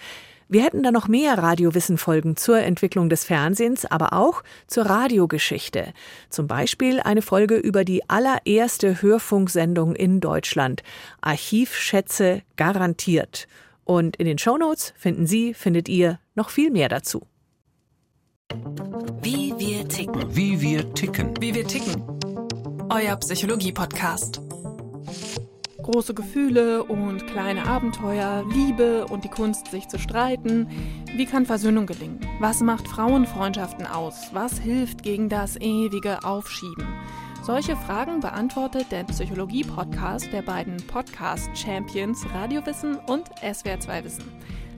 Wir 0.53 0.65
hätten 0.65 0.83
da 0.83 0.91
noch 0.91 1.07
mehr 1.07 1.39
Radiowissen-Folgen 1.39 2.37
zur 2.37 2.59
Entwicklung 2.59 3.09
des 3.09 3.25
Fernsehens, 3.25 3.87
aber 3.87 4.13
auch 4.13 4.43
zur 4.67 4.87
Radiogeschichte. 4.87 5.93
Zum 6.29 6.49
Beispiel 6.49 6.99
eine 6.99 7.23
Folge 7.23 7.55
über 7.55 7.85
die 7.85 8.11
allererste 8.11 9.01
Hörfunksendung 9.01 9.95
in 9.95 10.21
Deutschland. 10.21 10.83
Archivschätze 11.21 12.43
garantiert. 12.57 13.47
Und 13.85 14.17
in 14.17 14.27
den 14.27 14.39
Shownotes 14.39 14.93
finden 14.97 15.27
Sie, 15.27 15.55
findet 15.55 15.89
ihr 15.89 16.19
noch 16.35 16.51
viel 16.51 16.73
mehr 16.73 16.89
dazu. 16.89 17.23
Wie 19.23 19.55
wir 19.57 19.89
ticken. 19.89 20.35
Wie 20.35 20.61
wir 20.61 20.93
ticken. 20.95 21.33
Wie 21.41 21.55
wir 21.55 21.65
ticken 21.65 22.21
euer 22.91 23.17
Psychologie-Podcast. 23.17 24.41
Große 25.83 26.15
Gefühle 26.15 26.85
und 26.85 27.27
kleine 27.27 27.67
Abenteuer, 27.67 28.45
Liebe 28.53 29.07
und 29.07 29.25
die 29.25 29.29
Kunst, 29.29 29.69
sich 29.69 29.89
zu 29.89 29.99
streiten. 29.99 30.69
Wie 31.17 31.27
kann 31.27 31.47
Versöhnung 31.47 31.87
gelingen? 31.87 32.21
Was 32.39 32.61
macht 32.61 32.87
Frauenfreundschaften 32.87 33.87
aus? 33.87 34.31
Was 34.33 34.59
hilft 34.59 35.03
gegen 35.03 35.29
das 35.29 35.57
ewige 35.57 36.23
Aufschieben? 36.25 36.87
Solche 37.43 37.75
Fragen 37.77 38.21
beantwortet 38.21 38.87
der 38.91 39.05
Psychologie-Podcast 39.05 40.33
der 40.33 40.43
beiden 40.43 40.77
Podcast-Champions 40.87 42.27
Radiowissen 42.33 42.97
und 42.97 43.31
SWR2 43.43 44.05
Wissen. 44.05 44.25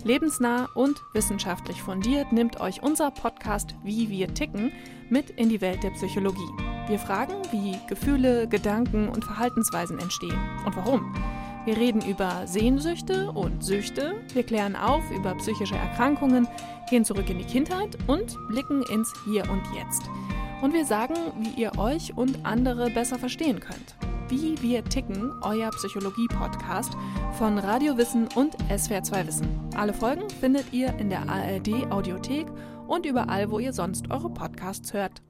Lebensnah 0.04 0.68
und 0.74 1.02
wissenschaftlich 1.12 1.82
fundiert 1.82 2.32
nimmt 2.32 2.60
euch 2.60 2.82
unser 2.82 3.10
Podcast 3.10 3.74
Wie 3.84 4.08
wir 4.08 4.32
ticken 4.32 4.72
mit 5.10 5.30
in 5.30 5.48
die 5.48 5.60
Welt 5.60 5.82
der 5.82 5.90
Psychologie. 5.90 6.71
Wir 6.88 6.98
fragen, 6.98 7.34
wie 7.50 7.78
Gefühle, 7.88 8.48
Gedanken 8.48 9.08
und 9.08 9.24
Verhaltensweisen 9.24 9.98
entstehen 9.98 10.38
und 10.66 10.76
warum. 10.76 11.14
Wir 11.64 11.76
reden 11.76 12.02
über 12.02 12.46
Sehnsüchte 12.46 13.30
und 13.30 13.62
Süchte, 13.62 14.14
wir 14.32 14.42
klären 14.42 14.74
auf 14.74 15.02
über 15.12 15.34
psychische 15.36 15.76
Erkrankungen, 15.76 16.48
gehen 16.90 17.04
zurück 17.04 17.30
in 17.30 17.38
die 17.38 17.44
Kindheit 17.44 17.96
und 18.08 18.36
blicken 18.48 18.82
ins 18.82 19.12
Hier 19.24 19.48
und 19.48 19.62
Jetzt. 19.72 20.02
Und 20.60 20.74
wir 20.74 20.84
sagen, 20.84 21.14
wie 21.38 21.60
ihr 21.60 21.78
euch 21.78 22.16
und 22.16 22.44
andere 22.44 22.90
besser 22.90 23.18
verstehen 23.18 23.60
könnt. 23.60 23.94
Wie 24.28 24.60
wir 24.60 24.84
ticken, 24.84 25.32
euer 25.42 25.70
Psychologie-Podcast 25.70 26.96
von 27.38 27.58
Radio 27.58 27.96
Wissen 27.96 28.28
und 28.34 28.56
SWR2 28.68 29.26
Wissen. 29.26 29.48
Alle 29.76 29.92
Folgen 29.92 30.28
findet 30.40 30.72
ihr 30.72 30.92
in 30.98 31.10
der 31.10 31.28
ARD 31.28 31.90
Audiothek 31.90 32.46
und 32.88 33.06
überall, 33.06 33.50
wo 33.50 33.60
ihr 33.60 33.72
sonst 33.72 34.10
eure 34.10 34.30
Podcasts 34.30 34.92
hört. 34.92 35.22